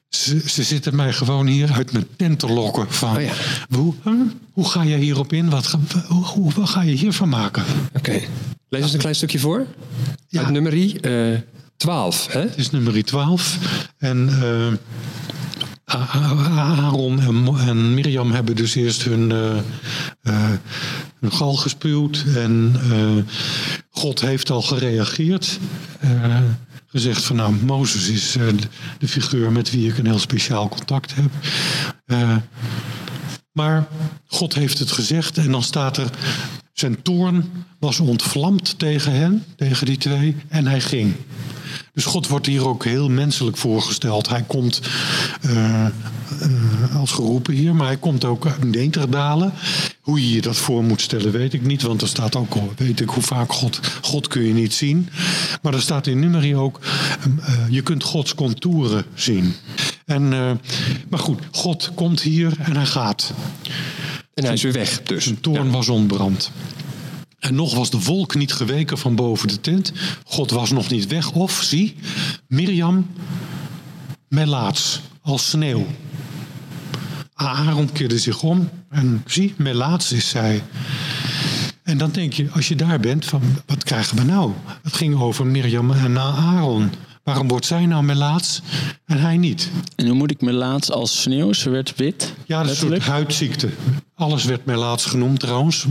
Ze, 0.09 0.41
ze 0.45 0.63
zitten 0.63 0.95
mij 0.95 1.13
gewoon 1.13 1.47
hier 1.47 1.71
uit 1.71 1.91
mijn 1.91 2.07
tent 2.15 2.39
te 2.39 2.47
lokken. 2.47 2.91
Van, 2.91 3.15
oh 3.15 3.21
ja. 3.21 3.33
hoe, 3.69 3.93
hoe 4.51 4.69
ga 4.69 4.83
je 4.83 4.97
hierop 4.97 5.33
in? 5.33 5.49
Wat, 5.49 5.77
hoe, 6.07 6.23
hoe, 6.23 6.51
wat 6.53 6.69
ga 6.69 6.81
je 6.81 6.95
hiervan 6.95 7.29
maken? 7.29 7.63
Oké. 7.93 8.21
Lees 8.69 8.81
eens 8.81 8.93
een 8.93 8.99
klein 8.99 9.15
stukje 9.15 9.39
voor. 9.39 9.65
Ja. 10.27 10.41
Uit 10.41 10.49
nummerie 10.49 10.97
uh, 11.01 11.33
eh, 11.33 11.41
12. 11.77 12.27
Hè? 12.31 12.39
Het 12.39 12.57
is 12.57 12.71
nummerie 12.71 13.03
12. 13.03 13.57
En... 13.97 14.29
Uh, 14.29 14.73
Aaron 15.85 17.19
en, 17.59 17.93
Mirjam 17.93 18.31
hebben 18.31 18.55
dus 18.55 18.75
eerst 18.75 19.03
hun, 19.03 19.29
uh, 19.29 20.51
hun 21.19 21.31
gal 21.31 21.55
gespuwd. 21.55 22.23
En 22.35 22.75
uh, 22.91 23.23
God 23.89 24.21
heeft 24.21 24.49
al 24.49 24.61
gereageerd. 24.61 25.59
Gezegd 26.87 27.23
van 27.23 27.35
nou, 27.35 27.53
Mozes 27.53 28.09
is 28.09 28.31
de, 28.99 29.07
figuur 29.07 29.51
met 29.51 29.71
wie 29.71 29.89
ik 29.89 29.97
een 29.97 30.05
heel 30.05 30.19
speciaal 30.19 30.69
contact 30.69 31.13
heb. 31.15 31.31
maar 33.51 33.87
God 34.27 34.53
heeft 34.53 34.79
het 34.79 34.91
gezegd 34.91 35.37
en 35.37 35.51
dan 35.51 35.63
staat 35.63 35.97
er, 35.97 36.09
zijn 36.73 37.01
toorn 37.01 37.65
was 37.79 37.99
ontvlamd 37.99 38.79
tegen 38.79 39.11
hen, 39.11 39.43
tegen 39.55 39.85
die 39.85 39.97
twee, 39.97 40.35
en 40.47 40.67
hij 40.67 40.81
ging. 40.81 41.15
Dus 41.93 42.05
God 42.05 42.27
wordt 42.27 42.45
hier 42.45 42.67
ook 42.67 42.83
heel 42.83 43.09
menselijk 43.09 43.57
voorgesteld. 43.57 44.29
Hij 44.29 44.43
komt 44.47 44.81
uh, 45.45 45.85
uh, 46.41 46.95
als 46.95 47.11
geroepen 47.11 47.53
hier, 47.53 47.75
maar 47.75 47.87
hij 47.87 47.97
komt 47.97 48.25
ook 48.25 48.63
Neterdalen. 48.63 49.53
Hoe 50.01 50.21
je 50.21 50.35
je 50.35 50.41
dat 50.41 50.57
voor 50.57 50.83
moet 50.83 51.01
stellen, 51.01 51.31
weet 51.31 51.53
ik 51.53 51.61
niet. 51.61 51.81
Want 51.81 52.01
er 52.01 52.07
staat 52.07 52.35
ook, 52.35 52.55
weet 52.77 52.99
ik 52.99 53.09
hoe 53.09 53.23
vaak 53.23 53.53
God, 53.53 53.79
God 54.01 54.27
kun 54.27 54.41
je 54.41 54.53
niet 54.53 54.73
zien. 54.73 55.09
Maar 55.61 55.73
er 55.73 55.81
staat 55.81 56.07
in 56.07 56.19
nummerie 56.19 56.55
ook, 56.55 56.79
uh, 57.39 57.55
je 57.69 57.81
kunt 57.81 58.03
Gods 58.03 58.35
contouren 58.35 59.05
zien. 59.13 59.53
En, 60.05 60.29
maar 61.09 61.19
goed, 61.19 61.41
God 61.51 61.91
komt 61.95 62.21
hier 62.21 62.53
en 62.59 62.75
hij 62.75 62.85
gaat. 62.85 63.33
En 64.33 64.43
hij 64.43 64.53
is 64.53 64.61
weer 64.61 64.71
weg 64.71 65.03
dus. 65.03 65.23
Zijn 65.23 65.41
toorn 65.41 65.71
was 65.71 65.89
ontbrand. 65.89 66.51
En 67.45 67.55
nog 67.55 67.75
was 67.75 67.89
de 67.89 67.99
wolk 67.99 68.35
niet 68.35 68.53
geweken 68.53 68.97
van 68.97 69.15
boven 69.15 69.47
de 69.47 69.61
tent. 69.61 69.91
God 70.25 70.51
was 70.51 70.71
nog 70.71 70.89
niet 70.89 71.07
weg. 71.07 71.31
Of, 71.31 71.61
zie, 71.63 71.95
Mirjam 72.47 73.07
melaats, 74.27 75.01
als 75.21 75.49
sneeuw. 75.49 75.85
Aaron 77.33 77.91
keerde 77.91 78.19
zich 78.19 78.43
om 78.43 78.69
en 78.89 79.23
zie, 79.25 79.53
melaats 79.57 80.11
is 80.11 80.29
zij. 80.29 80.63
En 81.83 81.97
dan 81.97 82.11
denk 82.11 82.33
je, 82.33 82.49
als 82.51 82.67
je 82.67 82.75
daar 82.75 82.99
bent, 82.99 83.25
van 83.25 83.41
wat 83.65 83.83
krijgen 83.83 84.17
we 84.17 84.23
nou? 84.23 84.51
Het 84.83 84.93
ging 84.93 85.19
over 85.19 85.45
Mirjam 85.45 85.91
en 85.91 86.19
Aaron. 86.19 86.91
Waarom 87.25 87.47
wordt 87.47 87.65
zij 87.65 87.85
nou 87.85 88.03
melaats 88.03 88.61
en 89.05 89.19
hij 89.19 89.37
niet? 89.37 89.69
En 89.95 90.05
hoe 90.05 90.15
moet 90.15 90.31
ik 90.31 90.41
melaats 90.41 90.91
als 90.91 91.21
sneeuw? 91.21 91.53
Ze 91.53 91.69
werd 91.69 91.95
wit? 91.95 92.33
Ja, 92.45 92.61
dat 92.61 92.71
is 92.71 92.81
een 92.81 92.87
soort 92.87 93.05
huidziekte. 93.05 93.69
Alles 94.15 94.43
werd 94.43 94.65
melaats 94.65 95.05
genoemd 95.05 95.39
trouwens. 95.39 95.85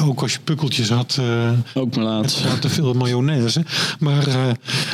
Ook 0.00 0.22
als 0.22 0.32
je 0.32 0.38
pukkeltjes 0.40 0.88
had. 0.88 1.16
Uh, 1.20 1.50
ook 1.74 1.96
melaats. 1.96 2.42
had 2.44 2.60
te 2.60 2.68
veel 2.68 2.92
mayonaise. 2.92 3.64
Maar 3.98 4.28
uh, 4.28 4.34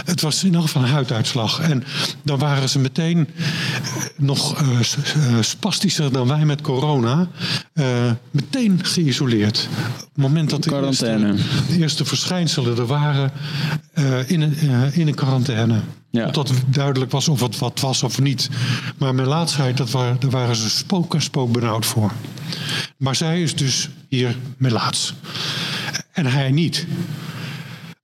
het 0.05 0.21
was 0.21 0.45
in 0.45 0.55
elk 0.55 0.63
geval 0.63 0.83
een 0.83 0.89
huiduitslag. 0.89 1.61
En 1.61 1.85
dan 2.23 2.39
waren 2.39 2.69
ze 2.69 2.79
meteen 2.79 3.29
uh, 3.87 4.03
nog 4.17 4.65
spastischer 5.41 6.13
dan 6.13 6.29
wij 6.29 6.45
met 6.45 6.61
corona. 6.61 7.29
meteen 8.31 8.85
geïsoleerd. 8.85 9.69
Op 9.99 10.09
het 10.13 10.23
moment 10.23 10.51
dat 10.51 10.63
de 10.63 10.83
eerste, 10.83 11.35
de 11.69 11.79
eerste, 11.79 12.05
verschijnselen 12.05 12.79
er 12.79 12.87
waren 12.87 13.33
in, 14.27 14.41
een, 14.41 14.57
in 14.93 15.07
een 15.07 15.15
quarantaine. 15.15 15.81
Ja. 16.11 16.31
Tot 16.31 16.53
duidelijk 16.67 17.11
was 17.11 17.29
of 17.29 17.41
het 17.41 17.59
wat 17.59 17.81
was 17.81 18.03
of 18.03 18.21
niet. 18.21 18.49
Maar 18.99 19.15
melaatsheid, 19.15 19.77
dat 19.77 19.91
waren, 19.91 20.17
daar 20.21 20.31
waren 20.31 20.57
ze 20.57 20.71
spook 20.71 21.15
en 21.15 21.23
spook 21.23 21.53
benauwd 21.53 21.87
voor. 21.87 22.13
Maar 22.97 23.17
zij 23.17 23.43
is 23.43 23.55
dus 23.55 23.89
hier 24.09 24.37
melaats. 24.57 25.15
En 26.13 26.27
hij 26.27 26.51
niet. 26.51 26.87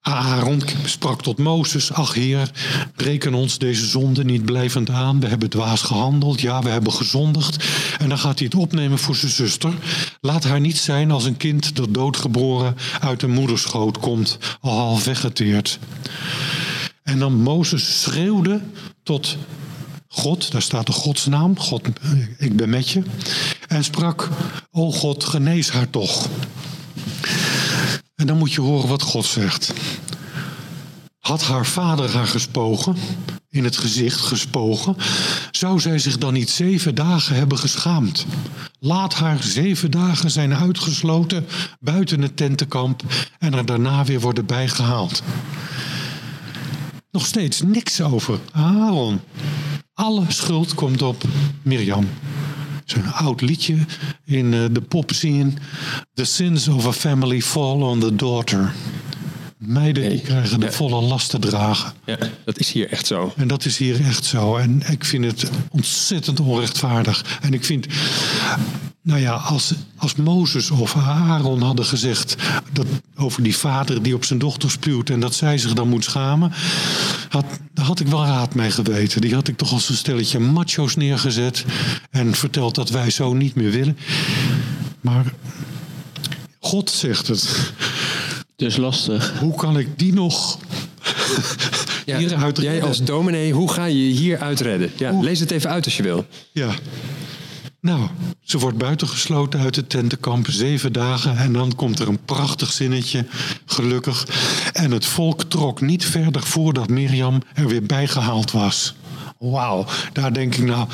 Aaron 0.03 0.63
sprak 0.85 1.23
tot 1.23 1.39
Mozes, 1.39 1.93
ach 1.93 2.15
heer, 2.15 2.51
reken 2.97 3.35
ons 3.35 3.59
deze 3.59 3.87
zonde 3.87 4.25
niet 4.25 4.45
blijvend 4.45 4.91
aan. 4.91 5.21
We 5.21 5.27
hebben 5.27 5.51
dwaas 5.51 5.83
gehandeld, 5.83 6.41
ja, 6.41 6.63
we 6.63 6.69
hebben 6.69 6.93
gezondigd. 6.93 7.65
En 7.99 8.09
dan 8.09 8.19
gaat 8.19 8.39
hij 8.39 8.49
het 8.51 8.61
opnemen 8.61 8.99
voor 8.99 9.17
zijn 9.17 9.33
zuster. 9.33 9.73
Laat 10.21 10.45
haar 10.45 10.61
niet 10.61 10.79
zijn 10.79 11.11
als 11.11 11.25
een 11.25 11.37
kind 11.37 11.77
dat 11.77 11.95
doodgeboren 11.95 12.77
uit 13.01 13.21
de 13.21 13.29
moederschoot 13.29 13.99
komt, 13.99 14.39
al 14.61 14.79
half 14.79 15.05
weggeteerd. 15.05 15.79
En 17.03 17.19
dan 17.19 17.43
Mozes 17.43 18.03
schreeuwde 18.03 18.61
tot 19.03 19.37
God, 20.09 20.53
daar 20.53 20.63
staat 20.63 20.87
de 20.87 20.93
godsnaam, 20.93 21.59
God, 21.59 21.89
ik 22.39 22.57
ben 22.57 22.69
met 22.69 22.89
je. 22.89 23.03
En 23.69 23.85
sprak, 23.85 24.29
o 24.71 24.93
God, 24.93 25.25
genees 25.25 25.71
haar 25.71 25.91
toch. 25.91 26.29
En 28.23 28.29
dan 28.29 28.39
moet 28.39 28.53
je 28.53 28.61
horen 28.61 28.89
wat 28.89 29.03
God 29.03 29.25
zegt. 29.25 29.73
Had 31.19 31.43
haar 31.43 31.67
vader 31.67 32.15
haar 32.15 32.27
gespogen, 32.27 32.97
in 33.51 33.65
het 33.65 33.77
gezicht 33.77 34.21
gespogen, 34.21 34.97
zou 35.51 35.81
zij 35.81 35.99
zich 35.99 36.19
dan 36.19 36.33
niet 36.33 36.51
zeven 36.51 36.95
dagen 36.95 37.37
hebben 37.37 37.59
geschaamd. 37.59 38.27
Laat 38.79 39.15
haar 39.15 39.43
zeven 39.43 39.91
dagen 39.91 40.31
zijn 40.31 40.55
uitgesloten 40.55 41.47
buiten 41.81 42.23
het 42.23 42.37
tentenkamp 42.37 43.03
en 43.39 43.55
er 43.55 43.67
daarna 43.67 44.05
weer 44.05 44.21
worden 44.21 44.47
bijgehaald. 44.47 45.23
Nog 47.11 47.27
steeds 47.27 47.63
niks 47.63 48.01
over 48.01 48.39
Aaron. 48.53 49.21
Alle 49.95 50.25
schuld 50.29 50.75
komt 50.75 51.03
op 51.03 51.25
Mirjam. 51.63 52.09
Zo'n 52.85 53.13
oud 53.13 53.41
liedje 53.41 53.77
in 54.25 54.53
uh, 54.53 54.65
de 54.73 54.81
popscene. 54.81 55.53
The 56.15 56.25
sins 56.25 56.69
of 56.69 56.87
a 56.87 56.93
family 56.93 57.41
fall 57.41 57.83
on 57.83 58.01
the 58.01 58.15
daughter. 58.15 58.73
Meiden 59.57 60.09
die 60.09 60.21
krijgen 60.21 60.61
de 60.61 60.73
volle 60.73 61.01
last 61.01 61.31
te 61.31 61.39
dragen. 61.39 61.93
Ja, 62.05 62.19
dat 62.45 62.59
is 62.59 62.73
hier 62.73 62.89
echt 62.89 63.07
zo. 63.07 63.33
En 63.37 63.49
dat 63.49 63.65
is 63.65 63.77
hier 63.77 64.05
echt 64.05 64.25
zo. 64.25 64.57
En 64.57 64.83
ik 64.91 65.05
vind 65.05 65.25
het 65.25 65.51
ontzettend 65.71 66.41
onrechtvaardig. 66.41 67.39
En 67.41 67.53
ik 67.55 67.65
vind 67.65 67.87
nou 69.03 69.21
ja, 69.21 69.35
als, 69.35 69.75
als 69.97 70.15
Mozes 70.15 70.71
of 70.71 70.97
Aaron 70.97 71.63
hadden 71.63 71.85
gezegd 71.85 72.37
dat, 72.73 72.87
over 73.17 73.43
die 73.43 73.57
vader 73.57 74.03
die 74.03 74.15
op 74.15 74.25
zijn 74.25 74.39
dochter 74.39 74.71
spuwt 74.71 75.11
en 75.11 75.21
dat 75.21 75.35
zij 75.35 75.59
zich 75.59 75.73
dan 75.73 75.89
moet 75.89 76.05
schamen, 76.05 76.53
had, 77.29 77.45
had 77.75 78.01
ik 78.01 78.07
wel 78.07 78.25
raad 78.25 78.55
mee 78.55 78.71
geweten. 78.71 79.21
Die 79.21 79.35
had 79.35 79.49
ik 79.49 79.57
toch 79.57 79.73
als 79.73 79.89
een 79.89 79.95
stelletje 79.95 80.39
macho's 80.39 80.97
neergezet 80.97 81.65
en 82.11 82.35
verteld 82.35 82.75
dat 82.75 82.91
wij 82.91 83.11
zo 83.11 83.33
niet 83.33 83.55
meer 83.55 83.71
willen. 83.71 83.99
Maar 85.01 85.33
God 86.61 86.91
zegt 86.91 87.27
het. 87.27 87.73
Dus 88.57 88.77
lastig. 88.77 89.39
Hoe 89.39 89.55
kan 89.55 89.79
ik 89.79 89.99
die 89.99 90.13
nog 90.13 90.59
ja, 92.05 92.19
hieruit 92.19 92.59
redden? 92.59 92.75
Jij 92.75 92.89
als 92.89 93.05
dominee, 93.05 93.53
hoe 93.53 93.73
ga 93.73 93.85
je 93.85 94.05
hier 94.05 94.39
uitredden? 94.39 94.91
Ja, 94.97 95.21
lees 95.21 95.41
het 95.41 95.51
even 95.51 95.71
uit 95.71 95.85
als 95.85 95.97
je 95.97 96.03
wil. 96.03 96.27
Ja. 96.53 96.75
Nou, 97.83 98.09
ze 98.43 98.59
wordt 98.59 98.79
buitengesloten 98.79 99.61
uit 99.61 99.77
het 99.77 99.89
tentenkamp 99.89 100.47
zeven 100.51 100.93
dagen 100.93 101.37
en 101.37 101.53
dan 101.53 101.75
komt 101.75 101.99
er 101.99 102.09
een 102.09 102.25
prachtig 102.25 102.73
zinnetje, 102.73 103.27
gelukkig. 103.67 104.27
En 104.73 104.91
het 104.91 105.07
volk 105.07 105.43
trok 105.43 105.81
niet 105.81 106.05
verder 106.05 106.43
voordat 106.43 106.89
Mirjam 106.89 107.43
er 107.55 107.69
weer 107.69 107.83
bijgehaald 107.83 108.51
was. 108.51 108.95
Wauw, 109.43 109.85
daar 110.13 110.33
denk 110.33 110.55
ik 110.55 110.65
nou, 110.65 110.89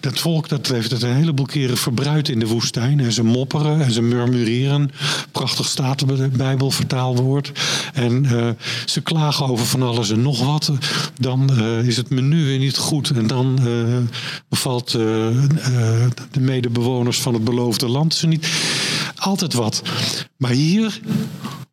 dat 0.00 0.18
volk 0.18 0.48
dat 0.48 0.66
heeft 0.66 0.90
het 0.90 1.02
een 1.02 1.14
heleboel 1.14 1.46
keren 1.46 1.76
verbruikt 1.76 2.28
in 2.28 2.38
de 2.38 2.46
woestijn. 2.46 3.00
En 3.00 3.12
ze 3.12 3.24
mopperen 3.24 3.80
en 3.80 3.92
ze 3.92 4.02
murmureren. 4.02 4.90
Prachtig 5.32 5.66
staat 5.66 5.98
de 5.98 6.28
Bijbel 6.28 6.70
vertaalwoord. 6.70 7.52
En 7.92 8.24
uh, 8.24 8.48
ze 8.86 9.00
klagen 9.00 9.46
over 9.46 9.66
van 9.66 9.82
alles 9.82 10.10
en 10.10 10.22
nog 10.22 10.44
wat. 10.44 10.72
Dan 11.20 11.50
uh, 11.52 11.86
is 11.86 11.96
het 11.96 12.10
menu 12.10 12.44
weer 12.44 12.58
niet 12.58 12.76
goed. 12.76 13.10
En 13.10 13.26
dan 13.26 13.58
uh, 13.66 13.96
bevalt 14.48 14.90
de 14.90 16.40
medebewoners 16.40 17.20
van 17.20 17.34
het 17.34 17.44
beloofde 17.44 17.88
land 17.88 18.14
ze 18.14 18.26
niet. 18.26 18.48
Altijd 19.16 19.52
wat. 19.52 19.82
Maar 20.36 20.50
hier 20.50 21.00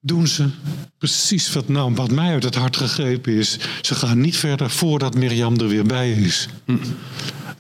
doen 0.06 0.28
ze 0.28 0.50
precies 0.98 1.54
wat, 1.54 1.68
nou, 1.68 1.94
wat 1.94 2.12
mij 2.12 2.32
uit 2.32 2.44
het 2.44 2.56
hart 2.56 2.78
gegrepen 2.78 3.34
is. 3.34 3.58
Ze 3.82 3.96
gaan 3.96 4.22
niet 4.22 4.38
verder 4.38 4.70
voordat 4.70 5.16
Mirjam 5.16 5.60
er 5.60 5.68
weer 5.68 5.84
bij 5.84 6.12
is. 6.12 6.48
Hm. 6.66 6.72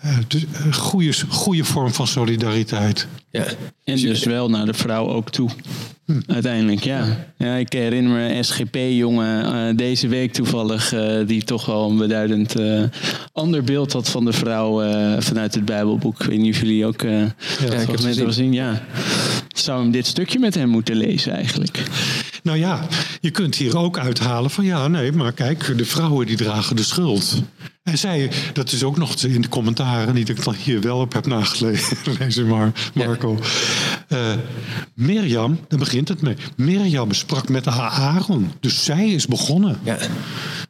Uh, 0.05 0.17
dus, 0.27 0.43
uh, 0.43 0.73
goede, 0.73 1.13
goede 1.27 1.63
vorm 1.63 1.93
van 1.93 2.07
solidariteit. 2.07 3.07
Ja. 3.29 3.45
En 3.83 3.95
dus 3.95 4.23
wel 4.23 4.49
naar 4.49 4.65
de 4.65 4.73
vrouw 4.73 5.09
ook 5.09 5.29
toe. 5.29 5.49
Hm. 6.05 6.21
Uiteindelijk, 6.27 6.83
ja. 6.83 7.27
ja. 7.37 7.55
Ik 7.55 7.73
herinner 7.73 8.11
me 8.11 8.35
een 8.35 8.45
SGP-jongen 8.45 9.69
uh, 9.69 9.77
deze 9.77 10.07
week 10.07 10.33
toevallig... 10.33 10.93
die 11.25 11.43
toch 11.43 11.65
wel 11.65 11.89
een 11.89 11.97
beduidend 11.97 12.55
ander 13.31 13.63
beeld 13.63 13.93
had 13.93 14.09
van 14.09 14.25
de 14.25 14.33
vrouw 14.33 14.79
vanuit 15.21 15.55
het 15.55 15.65
Bijbelboek. 15.65 16.19
Ik 16.19 16.27
weet 16.27 16.39
niet 16.39 16.53
of 16.53 16.61
jullie 16.61 16.85
ook 16.85 17.01
ja, 17.01 17.25
ik 17.59 17.87
heb 17.87 18.01
het 18.01 18.17
gezien. 18.17 18.53
Ja. 18.53 18.85
Zou 19.47 19.81
hem 19.81 19.91
dit 19.91 20.07
stukje 20.07 20.39
met 20.39 20.55
hem 20.55 20.69
moeten 20.69 20.95
lezen 20.95 21.33
eigenlijk? 21.33 21.83
Nou 22.43 22.57
ja, 22.57 22.87
je 23.21 23.31
kunt 23.31 23.55
hier 23.55 23.77
ook 23.77 23.97
uithalen 23.97 24.51
van 24.51 24.65
ja, 24.65 24.87
nee, 24.87 25.11
maar 25.11 25.31
kijk, 25.31 25.77
de 25.77 25.85
vrouwen 25.85 26.25
die 26.25 26.37
dragen 26.37 26.75
de 26.75 26.83
schuld. 26.83 27.41
En 27.83 27.97
zij, 27.97 28.31
dat 28.53 28.71
is 28.71 28.83
ook 28.83 28.97
nog 28.97 29.15
in 29.15 29.41
de 29.41 29.49
commentaren, 29.49 30.15
die 30.15 30.25
ik 30.25 30.43
dan 30.43 30.55
hier 30.55 30.81
wel 30.81 30.99
op 30.99 31.13
heb 31.13 31.25
nagelezen, 31.25 32.47
maar 32.47 32.71
Marco. 32.93 33.39
Ja. 34.09 34.33
Uh, 34.33 34.39
Mirjam, 34.93 35.59
daar 35.67 35.79
begint 35.79 36.07
het 36.07 36.21
mee. 36.21 36.35
Mirjam 36.55 37.13
sprak 37.13 37.49
met 37.49 37.67
Aaron, 37.67 38.51
dus 38.59 38.83
zij 38.83 39.07
is 39.09 39.27
begonnen. 39.27 39.79
Ja. 39.83 39.97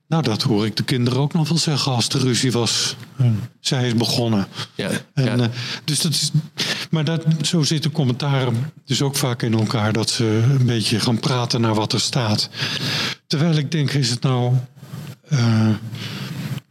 Nou, 0.08 0.24
dat 0.24 0.42
hoor 0.42 0.66
ik 0.66 0.76
de 0.76 0.84
kinderen 0.84 1.20
ook 1.20 1.34
nog 1.34 1.50
wel 1.50 1.58
zeggen 1.58 1.92
als 1.92 2.10
de 2.10 2.18
ruzie 2.18 2.52
was. 2.52 2.96
Zij 3.60 3.88
is 3.88 3.96
begonnen. 3.96 4.48
Ja, 4.76 4.90
en, 5.14 5.26
ja. 5.26 5.36
Uh, 5.38 5.46
dus 5.84 6.02
dat 6.02 6.12
is, 6.12 6.32
Maar 6.90 7.06
dat, 7.06 7.26
zo 7.42 7.62
zitten 7.62 7.92
commentaren 7.92 8.72
dus 8.86 9.02
ook 9.02 9.16
vaak 9.16 9.42
in 9.42 9.54
elkaar. 9.54 9.94
Dat 9.94 10.10
ze 10.10 10.44
een 10.60 10.66
beetje 10.66 11.00
gaan 11.00 11.20
praten 11.20 11.62
naar 11.62 11.76
wat 11.76 11.94
er 11.94 12.00
staat. 12.00 12.50
Terwijl 13.28 13.58
ik 13.58 13.72
denk, 13.72 13.92
is 13.92 14.10
het 14.10 14.22
nou... 14.22 14.54
Uh, 15.30 15.70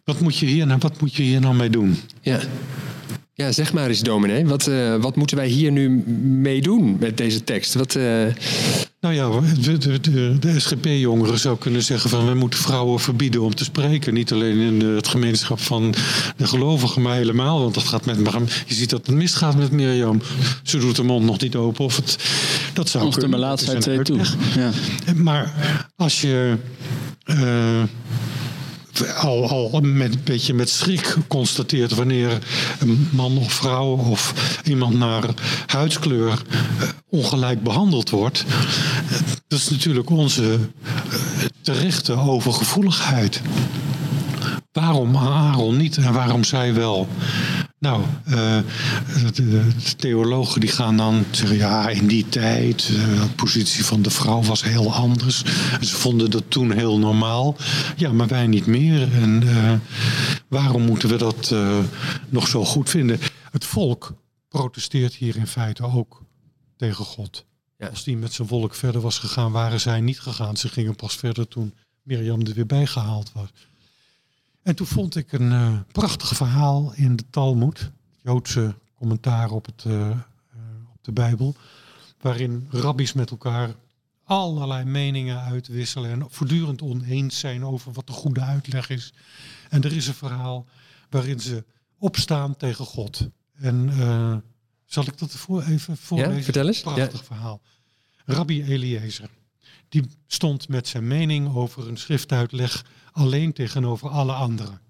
wat, 0.04 0.20
moet 0.20 0.36
je 0.36 0.46
hier 0.46 0.66
nou, 0.66 0.78
wat 0.78 1.00
moet 1.00 1.14
je 1.14 1.22
hier 1.22 1.40
nou 1.40 1.54
mee 1.54 1.70
doen? 1.70 1.98
Ja. 2.20 2.40
Ja, 3.34 3.52
zeg 3.52 3.72
maar 3.72 3.88
eens, 3.88 4.00
dominee. 4.00 4.46
Wat, 4.46 4.66
uh, 4.66 4.96
wat 4.96 5.16
moeten 5.16 5.36
wij 5.36 5.46
hier 5.46 5.72
nu 5.72 5.88
mee 6.20 6.60
doen 6.60 6.96
met 7.00 7.16
deze 7.16 7.44
tekst? 7.44 7.74
Wat, 7.74 7.94
uh... 7.94 8.26
Nou 9.02 9.14
ja, 9.14 9.30
de, 9.60 10.00
de, 10.00 10.38
de 10.38 10.60
SGP-jongeren 10.60 11.38
zou 11.38 11.58
kunnen 11.58 11.82
zeggen 11.82 12.10
van 12.10 12.26
we 12.26 12.34
moeten 12.34 12.58
vrouwen 12.58 13.00
verbieden 13.00 13.42
om 13.42 13.54
te 13.54 13.64
spreken. 13.64 14.14
Niet 14.14 14.32
alleen 14.32 14.58
in 14.58 14.80
het 14.80 15.08
gemeenschap 15.08 15.60
van 15.60 15.94
de 16.36 16.46
gelovigen, 16.46 17.02
maar 17.02 17.14
helemaal. 17.14 17.60
Want 17.60 17.74
dat 17.74 17.84
gaat 17.84 18.04
met 18.04 18.16
Je 18.66 18.74
ziet 18.74 18.90
dat 18.90 19.06
het 19.06 19.16
misgaat 19.16 19.56
met 19.56 19.70
Mirjam. 19.70 20.22
Ze 20.62 20.78
doet 20.78 20.96
de 20.96 21.02
mond 21.02 21.24
nog 21.24 21.40
niet 21.40 21.56
open. 21.56 21.84
Of 21.84 21.96
het, 21.96 22.18
dat 22.72 22.88
zou 22.88 23.06
of 23.06 23.12
kunnen. 23.12 23.30
de 23.30 23.46
laatste 23.46 23.78
twee 23.78 24.02
toe. 24.02 24.20
Ja. 24.54 24.70
Maar 25.14 25.54
als 25.96 26.20
je. 26.20 26.56
Uh, 27.26 27.82
al, 29.16 29.80
met, 29.80 30.14
een 30.14 30.20
beetje 30.24 30.54
met 30.54 30.70
schrik 30.70 31.16
constateert 31.28 31.94
wanneer 31.94 32.38
een 32.78 33.08
man 33.12 33.38
of 33.38 33.52
vrouw 33.52 33.96
of 33.96 34.34
iemand 34.64 34.98
naar 34.98 35.24
huidskleur 35.66 36.42
eh, 36.78 36.88
ongelijk 37.08 37.62
behandeld 37.62 38.10
wordt. 38.10 38.44
Dat 39.48 39.58
is 39.58 39.70
natuurlijk 39.70 40.10
onze 40.10 40.52
eh, 40.52 41.18
terechte 41.60 42.12
overgevoeligheid. 42.18 43.40
Waarom 44.72 45.16
Aaron 45.16 45.76
niet 45.76 45.96
en 45.96 46.12
waarom 46.12 46.44
zij 46.44 46.74
wel? 46.74 47.08
Nou, 47.82 48.02
uh, 48.28 48.58
de, 49.34 49.66
theologen 49.96 50.60
die 50.60 50.70
gaan 50.70 50.96
dan 50.96 51.24
zeggen, 51.30 51.56
ja, 51.56 51.88
in 51.88 52.06
die 52.06 52.28
tijd, 52.28 52.88
uh, 52.88 53.22
de 53.22 53.28
positie 53.36 53.84
van 53.84 54.02
de 54.02 54.10
vrouw 54.10 54.42
was 54.42 54.62
heel 54.62 54.92
anders. 54.94 55.44
Ze 55.80 55.96
vonden 55.96 56.30
dat 56.30 56.44
toen 56.48 56.72
heel 56.72 56.98
normaal. 56.98 57.56
Ja, 57.96 58.12
maar 58.12 58.26
wij 58.28 58.46
niet 58.46 58.66
meer. 58.66 59.12
En 59.12 59.42
uh, 59.42 59.72
waarom 60.48 60.82
moeten 60.82 61.08
we 61.08 61.16
dat 61.16 61.54
nog 62.28 62.48
zo 62.48 62.64
goed 62.64 62.90
vinden? 62.90 63.18
Het 63.50 63.64
volk 63.64 64.14
protesteert 64.48 65.14
hier 65.14 65.36
in 65.36 65.46
feite 65.46 65.82
ook 65.82 66.22
tegen 66.76 67.04
God. 67.04 67.44
Ja. 67.78 67.86
Als 67.86 68.04
die 68.04 68.16
met 68.16 68.32
zijn 68.32 68.48
volk 68.48 68.74
verder 68.74 69.00
was 69.00 69.18
gegaan, 69.18 69.52
waren 69.52 69.80
zij 69.80 70.00
niet 70.00 70.20
gegaan. 70.20 70.56
Ze 70.56 70.68
gingen 70.68 70.96
pas 70.96 71.16
verder 71.16 71.48
toen 71.48 71.74
Mirjam 72.02 72.40
er 72.40 72.54
weer 72.54 72.66
bijgehaald 72.66 73.32
was. 73.34 73.48
En 74.62 74.74
toen 74.74 74.86
vond 74.86 75.16
ik 75.16 75.32
een 75.32 75.52
uh, 75.52 75.78
prachtig 75.92 76.36
verhaal 76.36 76.92
in 76.94 77.16
de 77.16 77.24
Talmud, 77.30 77.90
Joodse 78.22 78.74
commentaar 78.94 79.50
op, 79.50 79.66
het, 79.66 79.84
uh, 79.86 80.10
op 80.94 81.04
de 81.04 81.12
Bijbel, 81.12 81.56
waarin 82.20 82.66
rabbies 82.70 83.12
met 83.12 83.30
elkaar 83.30 83.74
allerlei 84.24 84.84
meningen 84.84 85.40
uitwisselen 85.40 86.10
en 86.10 86.26
voortdurend 86.30 86.82
oneens 86.82 87.38
zijn 87.38 87.64
over 87.64 87.92
wat 87.92 88.06
de 88.06 88.12
goede 88.12 88.40
uitleg 88.40 88.90
is. 88.90 89.12
En 89.68 89.82
er 89.82 89.96
is 89.96 90.06
een 90.06 90.14
verhaal 90.14 90.66
waarin 91.10 91.40
ze 91.40 91.64
opstaan 91.98 92.56
tegen 92.56 92.84
God. 92.84 93.28
En 93.54 93.88
uh, 93.88 94.36
zal 94.86 95.04
ik 95.06 95.18
dat 95.18 95.32
ervoor 95.32 95.62
even 95.62 95.96
voorlezen? 95.96 96.36
Ja, 96.36 96.42
vertel 96.42 96.66
eens. 96.66 96.80
Prachtig 96.80 97.24
verhaal. 97.24 97.60
Rabbi 98.24 98.62
Eliezer, 98.62 99.30
die 99.88 100.04
stond 100.26 100.68
met 100.68 100.88
zijn 100.88 101.06
mening 101.06 101.54
over 101.54 101.88
een 101.88 101.96
schriftuitleg 101.96 102.84
alleen 103.12 103.52
tegenover 103.52 104.08
alle 104.08 104.32
anderen. 104.32 104.80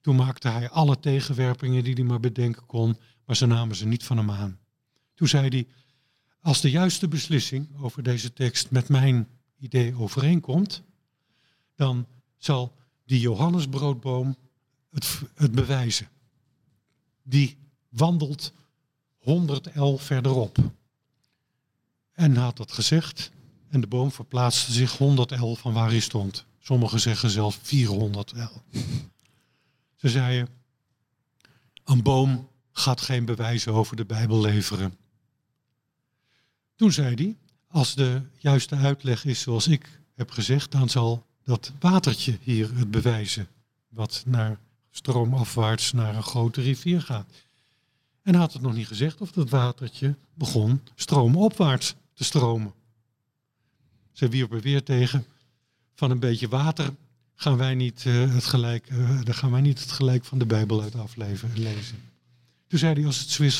Toen 0.00 0.16
maakte 0.16 0.48
hij 0.48 0.70
alle 0.70 1.00
tegenwerpingen 1.00 1.84
die 1.84 1.94
hij 1.94 2.04
maar 2.04 2.20
bedenken 2.20 2.66
kon, 2.66 2.96
maar 3.24 3.36
ze 3.36 3.46
namen 3.46 3.76
ze 3.76 3.86
niet 3.86 4.04
van 4.04 4.16
hem 4.16 4.30
aan. 4.30 4.58
Toen 5.14 5.28
zei 5.28 5.48
hij, 5.48 5.66
als 6.40 6.60
de 6.60 6.70
juiste 6.70 7.08
beslissing 7.08 7.68
over 7.80 8.02
deze 8.02 8.32
tekst 8.32 8.70
met 8.70 8.88
mijn 8.88 9.28
idee 9.58 9.94
overeenkomt, 9.94 10.82
dan 11.74 12.06
zal 12.36 12.76
die 13.04 13.20
Johannesbroodboom 13.20 14.36
het, 14.90 15.20
het 15.34 15.52
bewijzen. 15.52 16.08
Die 17.22 17.58
wandelt 17.88 18.52
111 19.18 20.02
verderop. 20.02 20.58
En 22.12 22.36
had 22.36 22.56
dat 22.56 22.72
gezegd 22.72 23.30
en 23.68 23.80
de 23.80 23.86
boom 23.86 24.12
verplaatste 24.12 24.72
zich 24.72 24.98
111 24.98 25.58
van 25.58 25.72
waar 25.72 25.88
hij 25.88 26.00
stond. 26.00 26.46
Sommigen 26.62 27.00
zeggen 27.00 27.30
zelfs 27.30 27.58
400 27.62 28.32
el. 28.32 28.62
Ze 29.96 30.08
zeiden, 30.08 30.48
een 31.84 32.02
boom 32.02 32.48
gaat 32.72 33.00
geen 33.00 33.24
bewijzen 33.24 33.72
over 33.72 33.96
de 33.96 34.04
Bijbel 34.04 34.40
leveren. 34.40 34.96
Toen 36.76 36.92
zei 36.92 37.14
hij, 37.14 37.36
als 37.68 37.94
de 37.94 38.22
juiste 38.38 38.76
uitleg 38.76 39.24
is 39.24 39.40
zoals 39.40 39.68
ik 39.68 40.00
heb 40.14 40.30
gezegd, 40.30 40.72
dan 40.72 40.88
zal 40.88 41.26
dat 41.44 41.72
watertje 41.78 42.38
hier 42.42 42.76
het 42.76 42.90
bewijzen. 42.90 43.48
Wat 43.88 44.22
naar 44.26 44.58
stroomafwaarts 44.90 45.92
naar 45.92 46.14
een 46.14 46.22
grote 46.22 46.60
rivier 46.60 47.02
gaat. 47.02 47.32
En 48.22 48.34
had 48.34 48.52
het 48.52 48.62
nog 48.62 48.74
niet 48.74 48.86
gezegd 48.86 49.20
of 49.20 49.32
dat 49.32 49.50
watertje 49.50 50.16
begon 50.34 50.80
stroomopwaarts 50.94 51.94
te 52.14 52.24
stromen. 52.24 52.72
Ze 54.12 54.28
wierpen 54.28 54.60
weer 54.60 54.82
tegen, 54.82 55.26
van 56.00 56.10
een 56.10 56.18
beetje 56.18 56.48
water 56.48 56.90
gaan 57.34 57.56
wij 57.56 57.74
niet, 57.74 58.04
uh, 58.06 58.34
het, 58.34 58.44
gelijk, 58.44 58.90
uh, 58.90 59.22
daar 59.22 59.34
gaan 59.34 59.50
wij 59.50 59.60
niet 59.60 59.80
het 59.80 59.90
gelijk 59.90 60.24
van 60.24 60.38
de 60.38 60.46
Bijbel 60.46 60.82
uit 60.82 60.94
afleven, 60.94 61.50
lezen. 61.54 61.98
Toen 62.66 62.78
zei 62.78 62.94
hij, 62.94 63.06
als 63.06 63.18
het 63.18 63.28
zo 63.28 63.42
is 63.42 63.58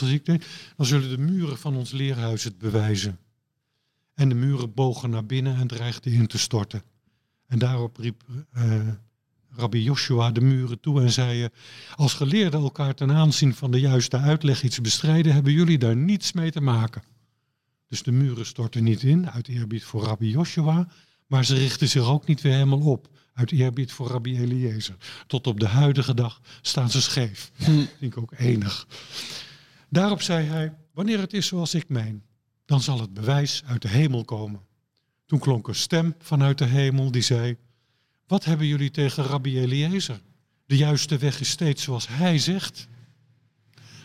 dan 0.77 0.87
zullen 0.87 1.09
de 1.09 1.19
muren 1.19 1.59
van 1.59 1.77
ons 1.77 1.91
leerhuis 1.91 2.45
het 2.45 2.59
bewijzen. 2.59 3.19
En 4.15 4.29
de 4.29 4.35
muren 4.35 4.75
bogen 4.75 5.11
naar 5.11 5.27
binnen 5.27 5.57
en 5.57 5.67
dreigden 5.67 6.13
in 6.13 6.27
te 6.27 6.39
storten. 6.39 6.83
En 7.47 7.59
daarop 7.59 7.97
riep 7.97 8.23
uh, 8.57 8.89
Rabbi 9.51 9.83
Joshua 9.83 10.31
de 10.31 10.41
muren 10.41 10.81
toe 10.81 11.03
en 11.03 11.13
zei: 11.13 11.49
Als 11.95 12.15
geleerden 12.15 12.61
elkaar 12.61 12.95
ten 12.95 13.11
aanzien 13.11 13.55
van 13.55 13.71
de 13.71 13.81
juiste 13.81 14.17
uitleg 14.17 14.63
iets 14.63 14.81
bestrijden, 14.81 15.33
hebben 15.33 15.53
jullie 15.53 15.79
daar 15.79 15.97
niets 15.97 16.33
mee 16.33 16.51
te 16.51 16.61
maken. 16.61 17.03
Dus 17.89 18.03
de 18.03 18.13
muren 18.13 18.47
stortten 18.47 18.85
niet 18.85 19.03
in 19.03 19.31
uit 19.31 19.49
eerbied 19.49 19.85
voor 19.85 20.03
Rabbi 20.03 20.31
Joshua, 20.31 20.89
maar 21.31 21.45
ze 21.45 21.55
richten 21.55 21.89
zich 21.89 22.05
ook 22.05 22.27
niet 22.27 22.41
weer 22.41 22.53
helemaal 22.53 22.81
op. 22.81 23.09
Uit 23.35 23.53
eerbied 23.53 23.93
voor 23.93 24.09
Rabbi 24.09 24.39
Eliezer. 24.39 24.97
Tot 25.27 25.47
op 25.47 25.61
de 25.61 25.67
huidige 25.67 26.15
dag 26.15 26.41
staan 26.61 26.91
ze 26.91 27.03
scheef. 27.03 27.51
Hm. 27.57 27.65
Dat 27.65 27.89
vind 27.99 28.13
ik 28.13 28.17
ook 28.17 28.33
enig. 28.37 28.87
Daarop 29.89 30.23
zei 30.23 30.47
hij: 30.47 30.75
Wanneer 30.93 31.19
het 31.19 31.33
is 31.33 31.47
zoals 31.47 31.75
ik 31.75 31.89
meen, 31.89 32.23
dan 32.67 32.81
zal 32.81 33.01
het 33.01 33.15
bewijs 33.15 33.63
uit 33.67 33.83
de 33.83 33.89
hemel 33.89 34.25
komen. 34.25 34.61
Toen 35.27 35.39
klonk 35.39 35.69
een 35.69 35.75
stem 35.75 36.15
vanuit 36.19 36.59
de 36.59 36.65
hemel 36.65 37.11
die 37.11 37.23
zei: 37.23 37.57
Wat 38.27 38.45
hebben 38.45 38.67
jullie 38.67 38.91
tegen 38.91 39.25
Rabbi 39.25 39.59
Eliezer? 39.59 40.21
De 40.67 40.77
juiste 40.77 41.19
weg 41.19 41.41
is 41.41 41.51
steeds 41.51 41.83
zoals 41.83 42.09
hij 42.09 42.39
zegt. 42.39 42.89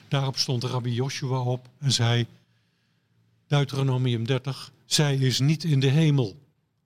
Daarop 0.08 0.38
stond 0.38 0.64
Rabbi 0.64 0.94
Joshua 0.94 1.40
op 1.40 1.70
en 1.80 1.92
zei: 1.92 2.28
Deuteronomium 3.48 4.26
30, 4.26 4.72
zij 4.86 5.16
is 5.16 5.40
niet 5.40 5.64
in 5.64 5.80
de 5.80 5.90
hemel. 5.90 6.44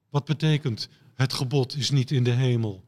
Wat 0.10 0.26
betekent 0.26 0.90
het 1.14 1.34
gebod 1.34 1.76
is 1.76 1.90
niet 1.90 2.12
in 2.12 2.24
de 2.24 2.32
hemel? 2.32 2.84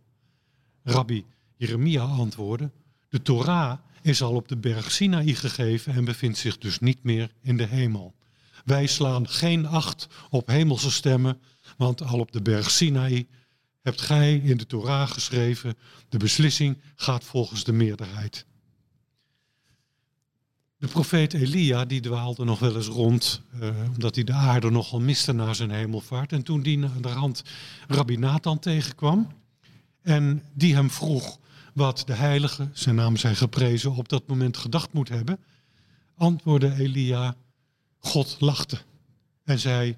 Rabbi 0.83 1.25
Jeremia 1.55 2.03
antwoordde, 2.03 2.71
de 3.09 3.21
Torah 3.21 3.77
is 4.01 4.21
al 4.21 4.35
op 4.35 4.47
de 4.47 4.57
berg 4.57 4.91
Sinaï 4.91 5.35
gegeven 5.35 5.93
en 5.93 6.05
bevindt 6.05 6.37
zich 6.37 6.57
dus 6.57 6.79
niet 6.79 7.03
meer 7.03 7.31
in 7.41 7.57
de 7.57 7.65
hemel. 7.65 8.13
Wij 8.65 8.87
slaan 8.87 9.27
geen 9.27 9.65
acht 9.65 10.07
op 10.29 10.47
hemelse 10.47 10.91
stemmen, 10.91 11.41
want 11.77 12.03
al 12.03 12.19
op 12.19 12.31
de 12.31 12.41
berg 12.41 12.71
Sinaï 12.71 13.27
hebt 13.81 14.01
gij 14.01 14.35
in 14.35 14.57
de 14.57 14.65
Torah 14.65 15.09
geschreven, 15.09 15.77
de 16.09 16.17
beslissing 16.17 16.81
gaat 16.95 17.23
volgens 17.23 17.63
de 17.63 17.71
meerderheid. 17.71 18.45
De 20.81 20.87
profeet 20.87 21.33
Elia 21.33 21.85
die 21.85 21.99
dwaalde 21.99 22.43
nog 22.43 22.59
wel 22.59 22.75
eens 22.75 22.87
rond, 22.87 23.41
uh, 23.61 23.69
omdat 23.93 24.15
hij 24.15 24.23
de 24.23 24.33
aarde 24.33 24.69
nogal 24.69 24.99
miste 24.99 25.31
na 25.31 25.53
zijn 25.53 25.71
hemelvaart. 25.71 26.31
En 26.31 26.43
toen 26.43 26.61
die 26.61 26.85
aan 26.85 27.01
de 27.01 27.11
rand 27.11 27.43
Rabbi 27.87 28.17
Nathan 28.17 28.59
tegenkwam 28.59 29.27
en 30.01 30.43
die 30.53 30.75
hem 30.75 30.89
vroeg 30.89 31.39
wat 31.73 32.03
de 32.05 32.13
heilige, 32.13 32.69
zijn 32.73 32.95
naam 32.95 33.17
zij 33.17 33.35
geprezen, 33.35 33.95
op 33.95 34.09
dat 34.09 34.27
moment 34.27 34.57
gedacht 34.57 34.93
moet 34.93 35.09
hebben, 35.09 35.39
antwoordde 36.15 36.73
Elia, 36.73 37.35
God 37.99 38.35
lachte 38.39 38.77
en 39.43 39.59
zei, 39.59 39.97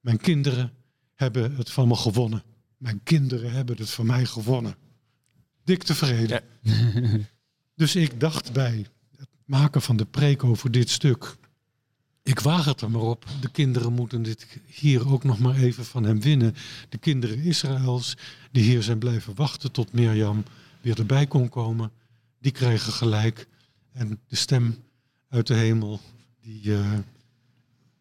mijn 0.00 0.18
kinderen 0.18 0.72
hebben 1.14 1.56
het 1.56 1.70
van 1.70 1.88
me 1.88 1.96
gewonnen. 1.96 2.42
Mijn 2.76 3.00
kinderen 3.02 3.52
hebben 3.52 3.76
het 3.76 3.90
van 3.90 4.06
mij 4.06 4.24
gewonnen. 4.24 4.74
Dik 5.64 5.82
tevreden. 5.82 6.42
Ja. 6.60 7.18
dus 7.74 7.96
ik 7.96 8.20
dacht 8.20 8.52
bij 8.52 8.86
maken 9.50 9.82
van 9.82 9.96
de 9.96 10.04
preek 10.04 10.44
over 10.44 10.70
dit 10.70 10.90
stuk. 10.90 11.36
Ik 12.22 12.40
waag 12.40 12.64
het 12.64 12.80
er 12.80 12.90
maar 12.90 13.00
op. 13.00 13.24
De 13.40 13.50
kinderen 13.50 13.92
moeten 13.92 14.22
dit 14.22 14.46
hier 14.66 15.08
ook 15.12 15.24
nog 15.24 15.38
maar 15.38 15.56
even 15.56 15.84
van 15.84 16.02
hem 16.02 16.20
winnen. 16.20 16.54
De 16.88 16.98
kinderen 16.98 17.38
Israëls, 17.38 18.16
die 18.52 18.62
hier 18.62 18.82
zijn 18.82 18.98
blijven 18.98 19.34
wachten 19.34 19.72
tot 19.72 19.92
Mirjam 19.92 20.44
weer 20.80 20.98
erbij 20.98 21.26
kon 21.26 21.48
komen, 21.48 21.90
die 22.40 22.52
kregen 22.52 22.92
gelijk. 22.92 23.48
En 23.92 24.20
de 24.28 24.36
stem 24.36 24.76
uit 25.28 25.46
de 25.46 25.54
hemel 25.54 26.00
die 26.40 26.76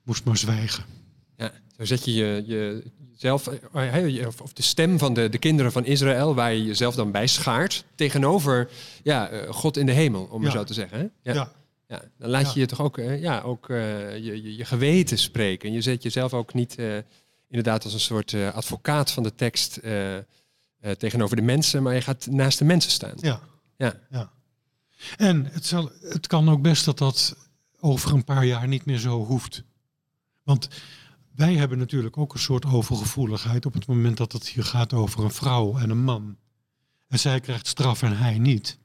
moest 0.03 0.23
maar 0.23 0.37
zwijgen. 0.37 0.98
Ja, 1.79 1.85
zo 1.85 1.95
zet 1.95 2.05
je, 2.05 2.43
je 2.45 2.83
jezelf, 3.11 3.47
of 4.41 4.53
de 4.53 4.61
stem 4.61 4.99
van 4.99 5.13
de, 5.13 5.29
de 5.29 5.37
kinderen 5.37 5.71
van 5.71 5.85
Israël, 5.85 6.35
waar 6.35 6.53
je 6.53 6.63
jezelf 6.63 6.95
dan 6.95 7.11
bij 7.11 7.27
schaart, 7.27 7.83
tegenover 7.95 8.69
ja, 9.03 9.31
God 9.49 9.77
in 9.77 9.85
de 9.85 9.91
hemel, 9.91 10.23
om 10.23 10.43
ja. 10.43 10.51
zo 10.51 10.63
te 10.63 10.73
zeggen. 10.73 10.99
Hè? 10.99 11.31
Ja. 11.31 11.51
ja. 11.87 12.01
dan 12.17 12.29
laat 12.29 12.53
je 12.53 12.59
je 12.59 12.65
toch 12.65 12.81
ook, 12.81 12.97
ja, 12.97 13.41
ook 13.41 13.65
je, 13.67 14.21
je, 14.21 14.55
je, 14.55 14.65
geweten 14.65 15.17
spreken. 15.17 15.69
En 15.69 15.75
je 15.75 15.81
zet 15.81 16.03
jezelf 16.03 16.33
ook 16.33 16.53
niet 16.53 16.77
inderdaad 17.47 17.83
als 17.83 17.93
een 17.93 17.99
soort 17.99 18.33
advocaat 18.53 19.11
van 19.11 19.23
de 19.23 19.35
tekst 19.35 19.79
tegenover 20.97 21.35
de 21.35 21.41
mensen, 21.41 21.83
maar 21.83 21.93
je 21.93 22.01
gaat 22.01 22.27
naast 22.31 22.59
de 22.59 22.65
mensen 22.65 22.91
staan. 22.91 23.15
Ja. 23.15 23.41
ja. 23.77 23.93
ja. 24.09 24.31
En 25.17 25.45
het, 25.45 25.65
zal, 25.65 25.91
het 26.01 26.27
kan 26.27 26.49
ook 26.49 26.61
best 26.61 26.85
dat 26.85 26.97
dat 26.97 27.35
over 27.79 28.13
een 28.13 28.23
paar 28.23 28.45
jaar 28.45 28.67
niet 28.67 28.85
meer 28.85 28.97
zo 28.97 29.25
hoeft. 29.25 29.63
Want 30.43 30.69
wij 31.39 31.55
hebben 31.55 31.77
natuurlijk 31.77 32.17
ook 32.17 32.33
een 32.33 32.39
soort 32.39 32.65
overgevoeligheid 32.65 33.65
op 33.65 33.73
het 33.73 33.87
moment 33.87 34.17
dat 34.17 34.31
het 34.31 34.47
hier 34.47 34.63
gaat 34.63 34.93
over 34.93 35.23
een 35.23 35.31
vrouw 35.31 35.77
en 35.77 35.89
een 35.89 36.03
man. 36.03 36.37
En 37.07 37.19
zij 37.19 37.39
krijgt 37.39 37.67
straf 37.67 38.01
en 38.01 38.17
hij 38.17 38.37
niet. 38.37 38.77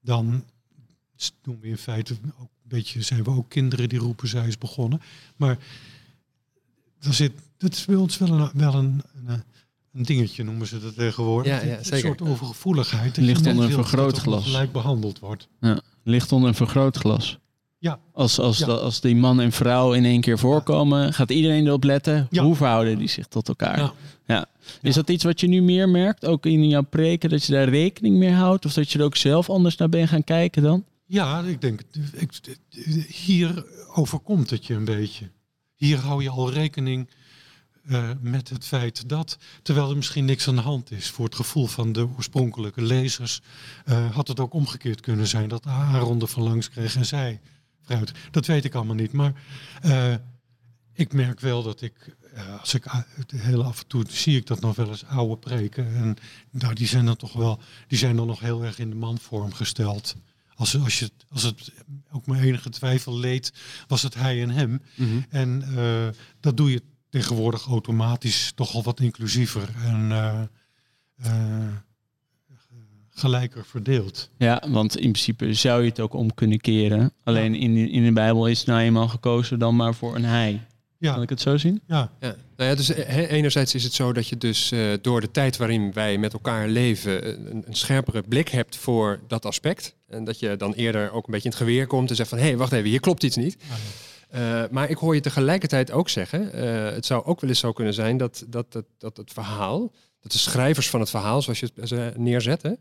Dan 0.00 0.44
doen 1.42 1.58
we 1.60 1.68
in 1.68 1.78
feite 1.78 2.14
ook 2.38 2.50
een 2.62 2.68
beetje, 2.68 3.02
zijn 3.02 3.24
we 3.24 3.30
ook 3.30 3.48
kinderen 3.48 3.88
die 3.88 3.98
roepen 3.98 4.28
zij 4.28 4.46
is 4.46 4.58
begonnen. 4.58 5.00
Maar 5.36 5.58
er 7.00 7.14
zit, 7.14 7.32
dat 7.56 7.72
is 7.72 7.84
bij 7.84 7.96
ons 7.96 8.18
wel 8.18 8.30
een, 8.30 8.50
wel 8.54 8.74
een, 8.74 9.02
een 9.26 9.42
een 9.94 10.02
dingetje 10.02 10.44
noemen 10.44 10.66
ze 10.66 10.80
dat 10.80 10.94
tegenwoordig. 10.94 11.62
Ja, 11.62 11.68
ja, 11.68 11.82
zeker. 11.82 11.92
Een 11.92 12.00
soort 12.00 12.30
overgevoeligheid. 12.30 13.16
Ligt 13.16 13.46
onder 13.46 13.64
een 13.64 13.70
vergrootglas. 13.70 14.44
Gelijk 14.44 14.72
behandeld 14.72 15.18
wordt. 15.18 15.48
Ja, 15.60 15.80
ligt 16.02 16.32
onder 16.32 16.48
een 16.48 16.54
vergrootglas. 16.54 17.38
Ja. 17.84 17.98
Als, 18.12 18.38
als, 18.38 18.62
als 18.62 19.00
die 19.00 19.16
man 19.16 19.40
en 19.40 19.52
vrouw 19.52 19.92
in 19.92 20.04
één 20.04 20.20
keer 20.20 20.38
voorkomen, 20.38 21.12
gaat 21.12 21.30
iedereen 21.30 21.66
erop 21.66 21.84
letten. 21.84 22.28
Hoe 22.30 22.54
verhouden 22.54 22.98
die 22.98 23.08
zich 23.08 23.26
tot 23.26 23.48
elkaar? 23.48 23.92
Ja. 24.26 24.46
Is 24.82 24.94
dat 24.94 25.10
iets 25.10 25.24
wat 25.24 25.40
je 25.40 25.46
nu 25.46 25.62
meer 25.62 25.88
merkt, 25.88 26.26
ook 26.26 26.46
in 26.46 26.68
jouw 26.68 26.82
preken, 26.82 27.30
dat 27.30 27.44
je 27.44 27.52
daar 27.52 27.68
rekening 27.68 28.16
mee 28.16 28.32
houdt? 28.32 28.64
Of 28.64 28.72
dat 28.72 28.92
je 28.92 28.98
er 28.98 29.04
ook 29.04 29.16
zelf 29.16 29.50
anders 29.50 29.76
naar 29.76 29.88
bent 29.88 30.08
gaan 30.08 30.24
kijken 30.24 30.62
dan? 30.62 30.84
Ja, 31.06 31.40
ik 31.40 31.60
denk, 31.60 31.82
ik, 32.12 32.58
hier 33.08 33.64
overkomt 33.94 34.50
het 34.50 34.66
je 34.66 34.74
een 34.74 34.84
beetje. 34.84 35.30
Hier 35.74 35.98
hou 35.98 36.22
je 36.22 36.30
al 36.30 36.52
rekening 36.52 37.10
uh, 37.86 38.10
met 38.20 38.48
het 38.48 38.64
feit 38.64 39.08
dat, 39.08 39.38
terwijl 39.62 39.90
er 39.90 39.96
misschien 39.96 40.24
niks 40.24 40.48
aan 40.48 40.56
de 40.56 40.60
hand 40.60 40.90
is 40.90 41.10
voor 41.10 41.24
het 41.24 41.34
gevoel 41.34 41.66
van 41.66 41.92
de 41.92 42.08
oorspronkelijke 42.16 42.82
lezers, 42.82 43.40
uh, 43.86 44.14
had 44.14 44.28
het 44.28 44.40
ook 44.40 44.54
omgekeerd 44.54 45.00
kunnen 45.00 45.26
zijn 45.26 45.48
dat 45.48 45.66
Aaron 45.66 46.20
er 46.20 46.28
van 46.28 46.42
langs 46.42 46.70
kreeg 46.70 46.96
en 46.96 47.06
zij 47.06 47.40
fruit. 47.84 48.12
Dat 48.30 48.46
weet 48.46 48.64
ik 48.64 48.74
allemaal 48.74 48.94
niet, 48.94 49.12
maar 49.12 49.32
uh, 49.84 50.14
ik 50.92 51.12
merk 51.12 51.40
wel 51.40 51.62
dat 51.62 51.82
ik, 51.82 52.16
als 52.60 52.74
ik 52.74 52.84
heel 53.36 53.64
af 53.64 53.80
en 53.80 53.86
toe 53.86 54.04
zie 54.08 54.36
ik 54.36 54.46
dat 54.46 54.60
nog 54.60 54.76
wel 54.76 54.88
eens 54.88 55.04
oude 55.04 55.36
preken 55.36 55.94
en 55.94 56.16
nou, 56.50 56.74
die 56.74 56.86
zijn 56.86 57.04
dan 57.04 57.16
toch 57.16 57.32
wel, 57.32 57.60
die 57.86 57.98
zijn 57.98 58.16
dan 58.16 58.26
nog 58.26 58.40
heel 58.40 58.64
erg 58.64 58.78
in 58.78 58.90
de 58.90 58.96
manvorm 58.96 59.52
gesteld. 59.52 60.16
Als, 60.54 60.78
als, 60.78 60.98
je, 60.98 61.10
als 61.28 61.42
het 61.42 61.72
ook 62.10 62.26
maar 62.26 62.40
enige 62.40 62.70
twijfel 62.70 63.18
leed, 63.18 63.52
was 63.86 64.02
het 64.02 64.14
hij 64.14 64.42
en 64.42 64.50
hem. 64.50 64.70
Mm 64.70 65.06
-hmm. 65.08 65.24
En 65.28 65.64
dat 66.40 66.56
doe 66.56 66.70
je 66.70 66.82
tegenwoordig 67.14 67.66
automatisch 67.66 68.52
toch 68.54 68.74
al 68.74 68.82
wat 68.82 69.00
inclusiever 69.00 69.68
en 69.76 70.10
uh, 70.10 70.40
uh, 71.26 71.76
gelijker 73.14 73.64
verdeeld. 73.64 74.30
Ja, 74.38 74.62
want 74.68 74.96
in 74.96 75.10
principe 75.10 75.54
zou 75.54 75.82
je 75.82 75.88
het 75.88 76.00
ook 76.00 76.14
om 76.14 76.34
kunnen 76.34 76.60
keren. 76.60 77.12
Alleen 77.24 77.54
in, 77.54 77.76
in 77.76 78.04
de 78.04 78.12
Bijbel 78.12 78.46
is 78.46 78.64
nou 78.64 78.80
eenmaal 78.80 79.08
gekozen 79.08 79.58
dan 79.58 79.76
maar 79.76 79.94
voor 79.94 80.14
een 80.14 80.24
hij. 80.24 80.60
Ja. 80.98 81.12
Kan 81.12 81.22
ik 81.22 81.28
het 81.28 81.40
zo 81.40 81.56
zien? 81.56 81.80
Ja. 81.86 82.10
ja. 82.20 82.36
Nou 82.56 82.70
ja, 82.70 82.76
dus 82.76 82.88
enerzijds 83.28 83.74
is 83.74 83.84
het 83.84 83.92
zo 83.92 84.12
dat 84.12 84.28
je 84.28 84.36
dus 84.36 84.72
uh, 84.72 84.92
door 85.00 85.20
de 85.20 85.30
tijd 85.30 85.56
waarin 85.56 85.92
wij 85.92 86.18
met 86.18 86.32
elkaar 86.32 86.68
leven 86.68 87.28
een, 87.50 87.62
een, 87.66 87.74
scherpere 87.74 88.22
blik 88.22 88.48
hebt 88.48 88.76
voor 88.76 89.20
dat 89.28 89.44
aspect. 89.44 89.96
En 90.06 90.24
dat 90.24 90.38
je 90.38 90.56
dan 90.56 90.72
eerder 90.72 91.10
ook 91.10 91.26
een 91.26 91.32
beetje 91.32 91.48
in 91.48 91.54
het 91.54 91.60
geweer 91.60 91.86
komt 91.86 92.10
en 92.10 92.16
zegt 92.16 92.28
van 92.28 92.38
hé, 92.38 92.44
hey, 92.44 92.56
wacht 92.56 92.72
even, 92.72 92.88
hier 92.88 93.00
klopt 93.00 93.22
iets 93.22 93.36
niet. 93.36 93.56
Ja, 93.68 93.74
uh, 94.34 94.70
maar 94.70 94.90
ik 94.90 94.96
hoor 94.96 95.14
je 95.14 95.20
tegelijkertijd 95.20 95.90
ook 95.90 96.08
zeggen, 96.08 96.50
uh, 96.54 96.90
het 96.90 97.06
zou 97.06 97.24
ook 97.24 97.40
wel 97.40 97.50
eens 97.50 97.58
zo 97.58 97.72
kunnen 97.72 97.94
zijn 97.94 98.16
dat, 98.16 98.44
dat, 98.48 98.72
dat, 98.72 98.84
dat 98.98 99.16
het 99.16 99.32
verhaal, 99.32 99.92
dat 100.24 100.32
de 100.32 100.38
schrijvers 100.38 100.90
van 100.90 101.00
het 101.00 101.10
verhaal, 101.10 101.42
zoals 101.42 101.60
je 101.60 101.70
het 101.74 102.18
neerzetten, 102.18 102.78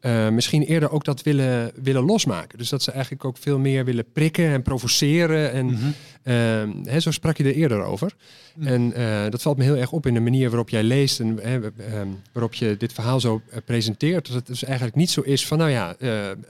uh, 0.00 0.28
misschien 0.28 0.62
eerder 0.62 0.90
ook 0.90 1.04
dat 1.04 1.22
willen, 1.22 1.72
willen 1.82 2.04
losmaken. 2.04 2.58
Dus 2.58 2.68
dat 2.68 2.82
ze 2.82 2.90
eigenlijk 2.90 3.24
ook 3.24 3.36
veel 3.36 3.58
meer 3.58 3.84
willen 3.84 4.12
prikken 4.12 4.48
en 4.48 4.62
provoceren. 4.62 5.52
En 5.52 5.66
mm 5.66 5.78
-hmm. 6.22 6.84
uh, 6.84 6.98
zo 6.98 7.10
sprak 7.10 7.36
je 7.36 7.44
er 7.44 7.54
eerder 7.54 7.82
over. 7.82 8.14
Mm. 8.54 8.66
En 8.66 8.92
uh, 9.00 9.30
dat 9.30 9.42
valt 9.42 9.56
me 9.56 9.64
heel 9.64 9.76
erg 9.76 9.92
op 9.92 10.06
in 10.06 10.14
de 10.14 10.20
manier 10.20 10.48
waarop 10.48 10.68
jij 10.68 10.82
leest 10.82 11.20
en 11.20 11.40
waarop 12.32 12.54
je 12.54 12.76
dit 12.76 12.92
verhaal 12.92 13.20
zo 13.20 13.42
presenteert. 13.64 14.26
Dat 14.26 14.36
het 14.36 14.46
dus 14.46 14.64
eigenlijk 14.64 14.96
niet 14.96 15.10
zo 15.10 15.20
is 15.20 15.46
van, 15.46 15.58
nou 15.58 15.70
ja, 15.70 15.96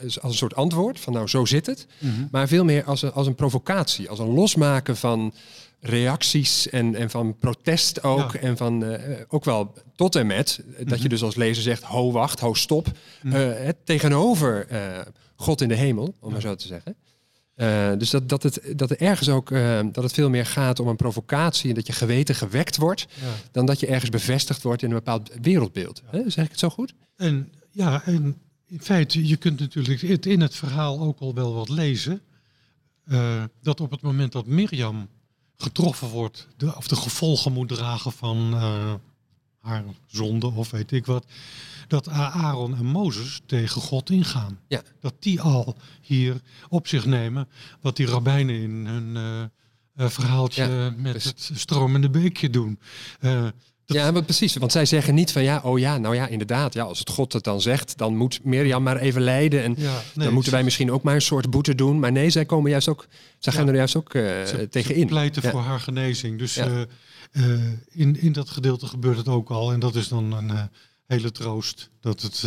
als 0.00 0.22
een 0.22 0.32
soort 0.32 0.54
antwoord, 0.54 1.00
van 1.00 1.12
nou 1.12 1.26
zo 1.26 1.44
zit 1.44 1.66
het. 1.66 1.86
Mm 1.98 2.14
-hmm. 2.14 2.28
Maar 2.30 2.48
veel 2.48 2.64
meer 2.64 2.84
als 2.84 3.02
een, 3.02 3.12
als 3.12 3.26
een 3.26 3.34
provocatie, 3.34 4.08
als 4.08 4.18
een 4.18 4.34
losmaken 4.34 4.96
van 4.96 5.32
reacties 5.80 6.68
en, 6.68 6.94
en 6.94 7.10
van 7.10 7.36
protest 7.36 8.02
ook. 8.02 8.34
En 8.34 8.56
van 8.56 8.84
uh, 8.84 8.94
ook 9.28 9.44
wel 9.44 9.74
tot 9.96 10.16
en 10.16 10.26
met 10.26 10.62
dat 10.78 10.96
je 10.96 10.98
mhm. 10.98 11.08
dus 11.08 11.22
als 11.22 11.36
lezer 11.36 11.62
zegt: 11.62 11.82
ho, 11.82 12.12
wacht, 12.12 12.40
ho, 12.40 12.54
stop. 12.54 12.86
Mm 13.22 13.32
het 13.50 13.76
tegenover 13.84 14.66
uh, 14.72 14.98
God 15.34 15.60
in 15.60 15.68
de 15.68 15.74
hemel, 15.74 16.14
om 16.20 16.32
maar 16.32 16.40
zo 16.40 16.54
te 16.54 16.66
zeggen. 16.66 16.96
dus 17.98 18.10
dat, 18.10 18.28
dat, 18.28 18.42
het, 18.42 18.62
dat 18.76 18.90
er 18.90 19.00
ergens 19.00 19.28
ook 19.28 19.50
dat 19.92 20.04
het 20.04 20.12
veel 20.12 20.30
meer 20.30 20.46
gaat 20.46 20.80
om 20.80 20.88
een 20.88 20.96
provocatie 20.96 21.68
en 21.68 21.74
dat 21.74 21.86
je 21.86 21.92
geweten 21.92 22.34
gewekt 22.34 22.76
wordt, 22.76 23.06
dan 23.52 23.66
dat 23.66 23.80
je 23.80 23.86
ergens 23.86 24.10
bevestigd 24.10 24.62
wordt 24.62 24.82
in 24.82 24.88
een 24.88 24.94
bepaald 24.94 25.30
wereldbeeld. 25.42 26.02
Ja. 26.12 26.30
Zeg 26.30 26.44
ik 26.44 26.50
het 26.50 26.60
zo 26.60 26.68
goed? 26.68 26.94
En 27.16 27.52
ja, 27.70 28.02
en 28.04 28.36
in 28.66 28.80
feite, 28.80 29.26
je 29.26 29.36
kunt 29.36 29.60
natuurlijk 29.60 30.00
het 30.00 30.26
in 30.26 30.40
het 30.40 30.54
verhaal 30.54 31.00
ook 31.00 31.18
al 31.18 31.34
wel 31.34 31.54
wat 31.54 31.68
lezen. 31.68 32.20
dat 33.62 33.80
op 33.80 33.90
het 33.90 34.02
moment 34.02 34.32
dat 34.32 34.46
Mirjam 34.46 35.08
getroffen 35.60 36.08
wordt, 36.08 36.48
de, 36.56 36.76
of 36.76 36.88
de 36.88 36.96
gevolgen 36.96 37.52
moet 37.52 37.68
dragen 37.68 38.12
van 38.12 38.54
uh, 38.54 38.94
haar 39.60 39.84
zonde 40.06 40.46
of 40.46 40.70
weet 40.70 40.92
ik 40.92 41.06
wat, 41.06 41.26
dat 41.88 42.08
Aaron 42.08 42.76
en 42.76 42.86
Mozes 42.86 43.40
tegen 43.46 43.80
God 43.80 44.10
ingaan. 44.10 44.58
Ja. 44.68 44.82
Dat 45.00 45.14
die 45.18 45.40
al 45.40 45.76
hier 46.00 46.40
op 46.68 46.86
zich 46.86 47.06
nemen 47.06 47.48
wat 47.80 47.96
die 47.96 48.06
rabbijnen 48.06 48.54
in 48.54 48.86
hun 48.86 49.50
uh, 49.96 50.08
verhaaltje 50.08 50.94
met 50.96 51.12
dus... 51.12 51.24
het 51.24 51.50
stromende 51.54 52.10
beekje 52.10 52.50
doen. 52.50 52.78
Ja, 53.94 54.10
maar 54.10 54.22
precies. 54.22 54.56
Want 54.56 54.72
zij 54.72 54.84
zeggen 54.84 55.14
niet 55.14 55.32
van 55.32 55.42
ja, 55.42 55.60
oh 55.64 55.78
ja, 55.78 55.98
nou 55.98 56.14
ja, 56.14 56.26
inderdaad. 56.26 56.74
Ja, 56.74 56.84
als 56.84 56.98
het 56.98 57.08
God 57.08 57.32
het 57.32 57.44
dan 57.44 57.60
zegt, 57.60 57.98
dan 57.98 58.16
moet 58.16 58.44
Mirjam 58.44 58.82
maar 58.82 58.96
even 58.96 59.22
lijden. 59.22 59.62
En 59.62 59.76
dan 60.14 60.32
moeten 60.32 60.52
wij 60.52 60.62
misschien 60.62 60.92
ook 60.92 61.02
maar 61.02 61.14
een 61.14 61.22
soort 61.22 61.50
boete 61.50 61.74
doen. 61.74 61.98
Maar 61.98 62.12
nee, 62.12 62.30
zij 62.30 62.44
komen 62.44 62.70
juist 62.70 62.88
ook, 62.88 63.06
zij 63.38 63.52
gaan 63.52 63.68
er 63.68 63.74
juist 63.74 63.96
ook 63.96 64.14
uh, 64.14 64.22
ze, 64.22 64.68
tegen 64.70 64.94
in. 64.94 65.06
pleiten 65.06 65.42
voor 65.42 65.60
haar 65.60 65.80
genezing. 65.80 66.38
Dus 66.38 66.58
uh, 66.58 66.80
uh, 67.32 67.60
in, 67.90 68.20
in 68.20 68.32
dat 68.32 68.50
gedeelte 68.50 68.86
gebeurt 68.86 69.16
het 69.16 69.28
ook 69.28 69.50
al. 69.50 69.72
En 69.72 69.80
dat 69.80 69.94
is 69.94 70.08
dan 70.08 70.32
een 70.32 70.68
hele 71.06 71.32
troost 71.32 71.90
dat 72.00 72.22
het 72.22 72.46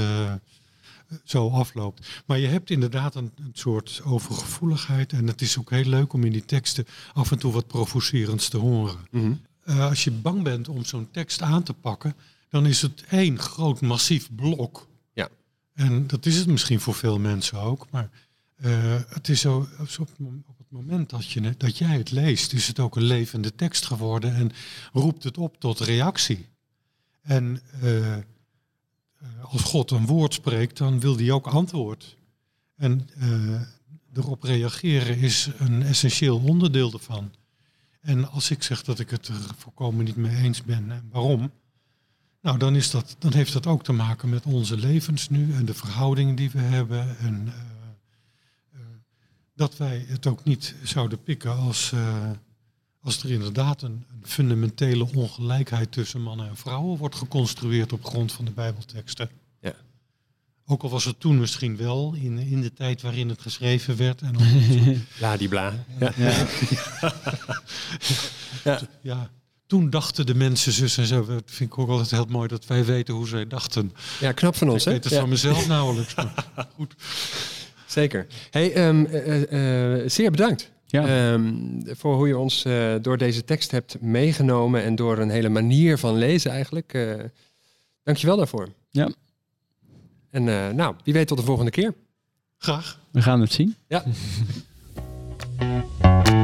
zo 1.24 1.50
afloopt. 1.50 2.08
Maar 2.26 2.40
je 2.40 2.48
hebt 2.48 2.70
inderdaad 2.70 3.16
een, 3.16 3.32
een, 3.36 3.52
soort 3.54 4.02
overgevoeligheid. 4.06 5.12
En 5.14 5.28
het 5.28 5.42
is 5.42 5.60
ook 5.60 5.70
heel 5.70 5.86
leuk 5.86 6.14
om 6.14 6.24
in 6.24 6.32
die 6.32 6.46
teksten 6.46 6.86
af 7.14 7.32
en 7.32 7.40
toe 7.40 7.52
wat 7.52 7.68
provocerends 7.68 8.50
te 8.50 8.58
horen. 8.58 8.98
Mm 9.12 9.22
-hmm. 9.22 9.42
Uh, 9.66 9.90
als 9.90 10.04
je 10.04 10.12
bang 10.12 10.44
bent 10.44 10.70
om 10.70 10.86
zo'n 10.86 11.12
tekst 11.12 11.42
aan 11.42 11.64
te 11.64 11.74
pakken, 11.74 12.16
dan 12.50 12.66
is 12.66 12.82
het 12.82 13.04
één 13.10 13.40
groot 13.40 13.82
massief 13.82 14.30
blok. 14.36 14.88
Ja. 15.14 15.30
En 15.74 16.08
dat 16.08 16.26
is 16.26 16.36
het 16.36 16.48
misschien 16.48 16.80
voor 16.80 16.94
veel 16.94 17.20
mensen 17.20 17.60
ook, 17.60 17.90
maar 17.90 18.10
uh, 18.58 19.00
het 19.08 19.30
is 19.30 19.42
zo, 19.42 19.68
op, 20.00 20.10
op 20.46 20.58
het 20.58 20.70
moment 20.70 21.10
dat, 21.10 21.32
je, 21.32 21.58
dat 21.58 21.78
jij 21.78 21.98
het 21.98 22.12
leest, 22.12 22.54
is 22.54 22.68
het 22.68 22.80
ook 22.80 22.96
een 22.96 23.04
levende 23.04 23.56
tekst 23.56 23.86
geworden 23.86 24.36
en 24.36 24.52
roept 24.94 25.24
het 25.24 25.38
op 25.38 25.60
tot 25.60 25.80
reactie. 25.80 26.48
En 27.22 27.62
uh, 27.84 28.18
als 29.42 29.62
God 29.62 29.92
een 29.92 30.06
woord 30.06 30.34
spreekt, 30.34 30.78
dan 30.78 31.00
wil 31.00 31.18
hij 31.18 31.32
ook 31.32 31.48
antwoord. 31.48 32.18
En 32.76 33.10
erop 34.14 34.44
reageren 34.44 35.18
is 35.18 35.50
een 35.58 35.84
essentieel 35.84 36.40
onderdeel 36.40 36.94
ervan. 36.94 37.32
En 38.04 38.30
als 38.30 38.50
ik 38.50 38.64
zeg 38.64 38.84
dat 38.84 39.00
ik 39.00 39.10
het 39.10 39.28
er 39.28 39.36
volkomen 39.58 40.06
niet 40.06 40.16
mee 40.16 40.36
eens 40.36 40.64
ben, 40.64 40.92
en 40.92 41.10
waarom? 41.12 41.52
Nou, 42.42 42.58
dan, 42.58 42.76
is 42.76 42.92
dat, 42.92 43.16
dan 43.20 43.34
heeft 43.34 43.54
dat 43.54 43.68
ook 43.68 43.84
te 43.84 43.92
maken 43.92 44.30
met 44.30 44.46
onze 44.46 44.78
levens 44.78 45.30
nu 45.30 45.54
en 45.54 45.66
de 45.66 45.74
verhoudingen 45.74 46.36
die 46.36 46.52
we 46.52 46.60
hebben. 46.60 47.18
En 47.18 47.46
uh, 47.48 47.54
uh, 48.74 48.80
dat 49.56 49.78
wij 49.78 50.06
het 50.08 50.28
ook 50.28 50.44
niet 50.44 50.76
zouden 50.84 51.24
pikken 51.24 51.58
als, 51.58 51.92
uh, 51.92 52.30
als 53.00 53.24
er 53.24 53.32
inderdaad 53.32 53.82
een, 53.82 54.06
fundamentele 54.22 55.14
ongelijkheid 55.14 55.92
tussen 55.92 56.22
mannen 56.22 56.48
en 56.48 56.58
vrouwen 56.58 56.98
wordt 56.98 57.16
geconstrueerd 57.16 57.94
op 57.94 58.06
grond 58.06 58.32
van 58.32 58.46
de 58.46 58.52
Bijbelteksten. 58.52 59.30
Ook 60.74 60.84
al 60.84 60.90
was 60.90 61.06
het 61.06 61.20
toen 61.20 61.40
misschien 61.40 61.78
wel, 61.78 62.16
in, 62.22 62.38
in 62.38 62.62
de 62.62 62.74
tijd 62.74 63.02
waarin 63.02 63.30
het 63.30 63.42
geschreven 63.42 63.98
werd. 63.98 64.22
En 64.22 64.36
La 65.22 65.38
die 65.38 65.48
bla. 65.48 65.74
Ja. 66.00 66.14
Ja. 66.18 66.34
ja. 68.64 68.80
ja. 69.02 69.30
Toen 69.68 69.90
dachten 69.90 70.26
de 70.26 70.36
mensen 70.36 70.72
zus 70.72 70.98
en 70.98 71.06
zo. 71.06 71.26
Dat 71.26 71.44
vind 71.46 71.72
ik 71.72 71.78
ook 71.78 71.90
altijd 71.90 72.12
heel 72.12 72.26
mooi 72.30 72.48
dat 72.48 72.66
wij 72.66 72.86
weten 72.86 73.14
hoe 73.14 73.28
zij 73.28 73.48
dachten. 73.48 73.94
Ja, 74.20 74.32
knap 74.32 74.56
van 74.56 74.70
ons, 74.70 74.82
ik 74.82 74.86
hè? 74.86 74.92
weet 74.92 75.04
het 75.04 75.14
van 75.14 75.30
mezelf 75.30 75.68
nauwelijks. 75.68 76.16
goed. 76.76 76.96
Zeker. 77.88 78.28
Hey, 78.50 78.88
um, 78.88 79.06
uh, 79.06 80.02
uh, 80.02 80.10
zeer 80.10 80.32
bedankt. 80.32 80.72
Ja. 80.86 81.32
Um, 81.34 81.82
voor 81.86 82.16
hoe 82.16 82.28
je 82.28 82.38
ons 82.38 82.66
uh, 82.66 82.96
door 83.02 83.18
deze 83.18 83.44
tekst 83.44 83.72
hebt 83.72 84.02
meegenomen 84.02 84.84
en 84.84 84.96
door 84.96 85.18
een 85.18 85.30
hele 85.30 85.50
manier 85.50 85.98
van 85.98 86.18
lezen 86.18 86.52
eigenlijk. 86.52 86.94
Uh, 86.94 87.14
dankjewel 88.04 88.38
daarvoor. 88.38 88.70
Ja. 88.90 89.10
En 90.34 90.48
uh, 90.48 90.70
nou, 90.70 90.96
wie 91.04 91.14
weet 91.14 91.28
tot 91.28 91.38
de 91.38 91.44
volgende 91.44 91.72
keer. 91.72 91.94
Graag. 92.58 93.00
We 93.12 93.22
gaan 93.22 93.42
het 93.42 93.52
zien. 93.52 93.76
Ja. 93.88 94.04